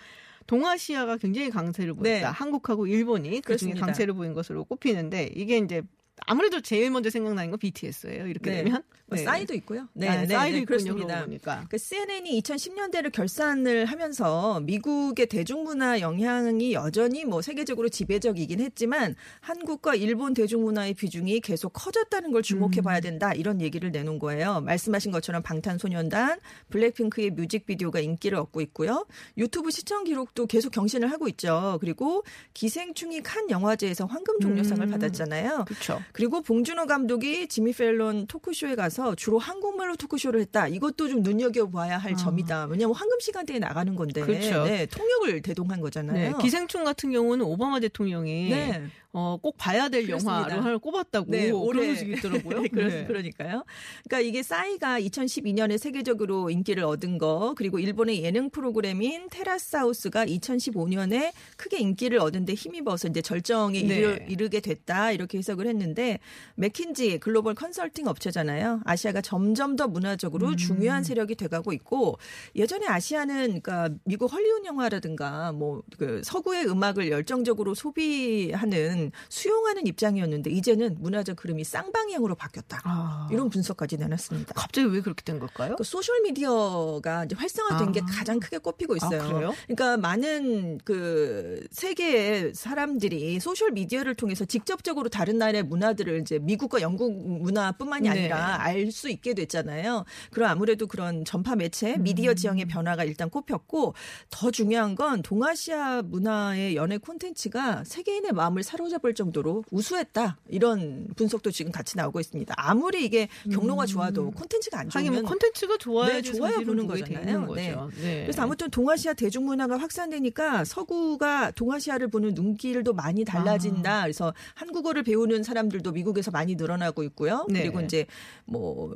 [0.47, 2.19] 동아시아가 굉장히 강세를 보였다.
[2.19, 2.23] 네.
[2.23, 3.85] 한국하고 일본이 그중에 그렇습니다.
[3.85, 5.81] 강세를 보인 것으로 꼽히는데 이게 이제
[6.25, 8.27] 아무래도 제일 먼저 생각나는 건 BTS예요.
[8.27, 8.63] 이렇게 네.
[8.63, 9.25] 되면 뭐 네.
[9.25, 9.87] 싸이도 있고요.
[9.93, 10.65] 네, 아, 네, 싸이도 네, 있군요.
[10.65, 11.25] 그렇습니다.
[11.25, 11.65] 보니까.
[11.69, 20.33] 그 CNN이 2010년대를 결산을 하면서 미국의 대중문화 영향이 여전히 뭐 세계적으로 지배적이긴 했지만 한국과 일본
[20.33, 22.83] 대중문화의 비중이 계속 커졌다는 걸 주목해 음.
[22.83, 24.61] 봐야 된다 이런 얘기를 내놓은 거예요.
[24.61, 29.05] 말씀하신 것처럼 방탄소년단, 블랙핑크의 뮤직비디오가 인기를 얻고 있고요.
[29.37, 31.77] 유튜브 시청 기록도 계속 경신을 하고 있죠.
[31.81, 34.91] 그리고 기생충이 칸 영화제에서 황금 종려상을 음.
[34.91, 35.65] 받았잖아요.
[35.65, 36.01] 그렇죠.
[36.13, 40.67] 그리고 봉준호 감독이 지미 펠런 토크쇼에 가서 주로 한국말로 토크쇼를 했다.
[40.67, 42.65] 이것도 좀 눈여겨봐야 할 점이다.
[42.65, 44.25] 왜냐하면 황금 시간대에 나가는 건데 아.
[44.25, 44.63] 그렇죠.
[44.63, 46.37] 네, 통역을 대동한 네, 거잖아요.
[46.37, 48.83] 기생충 같은 경우는 오바마 대통령이 네.
[49.13, 50.41] 어, 꼭 봐야 될 그렇습니다.
[50.41, 52.61] 영화로 하나 꼽았다고 네, 올해 소식이 있더라고요.
[52.71, 53.05] 네.
[53.05, 53.63] 그러니까요.
[54.07, 61.31] 그러니까 이게 싸이가 2012년에 세계적으로 인기를 얻은 거 그리고 일본의 예능 프로그램인 테라스 하우스가 2015년에
[61.57, 63.95] 크게 인기를 얻은 데 힘입어서 이제 절정에 네.
[63.95, 66.19] 이르, 이르 게 됐다 이렇게 해석을 했는데
[66.55, 68.81] 맥킨지 글로벌 컨설팅 업체잖아요.
[68.85, 70.57] 아시아가 점점 더 문화적으로 음.
[70.57, 72.17] 중요한 세력이 돼가고 있고
[72.55, 80.97] 예전에 아시아는 그러니까 미국 헐리우드 영화라든가 뭐 그 서구의 음악을 열정적으로 소비하는 수용하는 입장이었는데 이제는
[80.99, 82.81] 문화적 흐름이 쌍방향으로 바뀌었다.
[82.83, 84.53] 아, 이런 분석까지 내놨습니다.
[84.55, 85.75] 갑자기 왜 그렇게 된 걸까요?
[85.75, 87.91] 그 소셜 미디어가 이제 활성화된 아.
[87.91, 89.21] 게 가장 크게 꼽히고 있어요.
[89.21, 89.53] 아, 그래요?
[89.67, 97.15] 그러니까 많은 그 세계의 사람들이 소셜 미디어를 통해서 직접적으로 다른 나라의 문화들을 이제 미국과 영국
[97.15, 98.09] 문화뿐만이 네.
[98.09, 100.05] 아니라 알수 있게 됐잖아요.
[100.31, 102.03] 그럼 아무래도 그런 전파 매체, 음.
[102.03, 103.93] 미디어 지형의 변화가 일단 꼽혔고
[104.29, 110.37] 더 중요한 건 동아시아 문화의 연예 콘텐츠가 세계인의 마음을 사로잡 을 정도로 우수했다.
[110.49, 112.53] 이런 분석도 지금 같이 나오고 있습니다.
[112.57, 114.89] 아무리 이게 경로가 좋아도 콘텐츠가 안 음.
[114.89, 117.45] 뭐 좋으면 콘텐츠가 좋아야 네, 좋아야 보는 거잖아요.
[117.47, 117.89] 거죠.
[118.01, 118.21] 네.
[118.23, 124.03] 그래서 아무튼 동아시아 대중문화가 확산되니까 서구가 동아시아를 보는 눈길도 많이 달라진다.
[124.03, 127.45] 그래서 한국어를 배우는 사람들도 미국에서 많이 늘어나고 있고요.
[127.49, 127.61] 네.
[127.61, 128.05] 그리고 이제
[128.45, 128.93] 뭐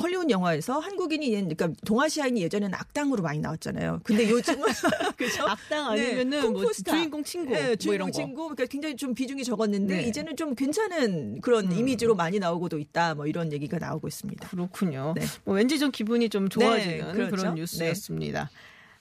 [0.00, 4.00] 헐리우드 영화에서 한국인이 그러니까 동아시아인이 예전에는 악당으로 많이 나왔잖아요.
[4.04, 4.62] 근데 요즘은
[5.16, 5.44] 그죠?
[5.48, 6.62] 악당 네, 아니면은 뭐.
[6.72, 8.12] 주인공 친구 네, 뭐 주인공 이런 거.
[8.12, 10.04] 친구 그러니까 굉장히 좀 비 중이 적었는데 네.
[10.04, 10.08] 음.
[10.08, 13.14] 이제는 좀 괜찮은 그런 이미지로 많이 나오고도 있다.
[13.14, 14.48] 뭐 이런 얘기가 나오고 있습니다.
[14.48, 15.14] 그렇군요.
[15.16, 15.22] 네.
[15.44, 17.36] 뭐 왠지 좀 기분이 좀 좋아지는 네, 그렇죠.
[17.36, 18.50] 그런 뉴스였습니다.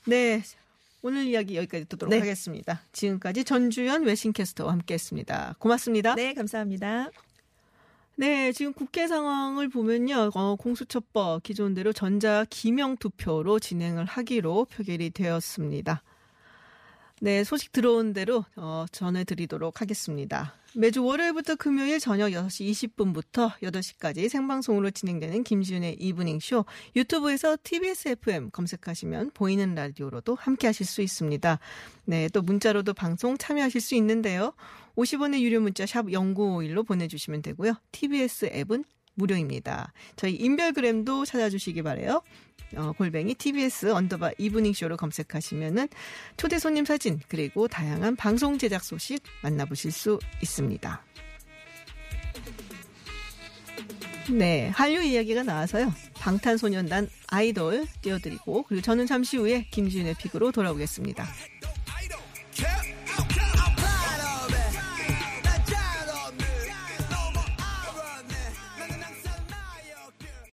[0.05, 0.41] 네.
[1.01, 2.19] 오늘 이야기 여기까지 듣도록 네.
[2.19, 2.81] 하겠습니다.
[2.93, 5.55] 지금까지 전주현 외신캐스터와 함께했습니다.
[5.59, 6.15] 고맙습니다.
[6.15, 7.09] 네, 감사합니다.
[8.15, 16.03] 네, 지금 국회 상황을 보면요, 어, 공수처법 기존대로 전자 기명 투표로 진행을 하기로 표결이 되었습니다.
[17.23, 20.55] 네, 소식 들어온 대로 어, 전해드리도록 하겠습니다.
[20.73, 28.49] 매주 월요일부터 금요일 저녁 6시 20분부터 8시까지 생방송으로 진행되는 김지윤의 이브닝 쇼 유튜브에서 TBS FM
[28.49, 31.59] 검색하시면 보이는 라디오로도 함께 하실 수 있습니다.
[32.05, 34.53] 네, 또 문자로도 방송 참여하실 수 있는데요.
[34.95, 37.75] 50원의 유료 문자 샵 0951로 보내 주시면 되고요.
[37.91, 38.83] TBS 앱은
[39.15, 39.93] 무료입니다.
[40.15, 42.21] 저희 인별그램도 찾아주시기 바래요.
[42.75, 45.89] 어, 골뱅이 TBS 언더바 이브닝쇼로 검색하시면은
[46.37, 51.03] 초대 손님 사진 그리고 다양한 방송 제작 소식 만나보실 수 있습니다.
[54.29, 55.93] 네, 한류 이야기가 나와서요.
[56.15, 61.27] 방탄소년단 아이돌 띄워드리고 그리고 저는 잠시 후에 김지윤의 픽으로 돌아오겠습니다.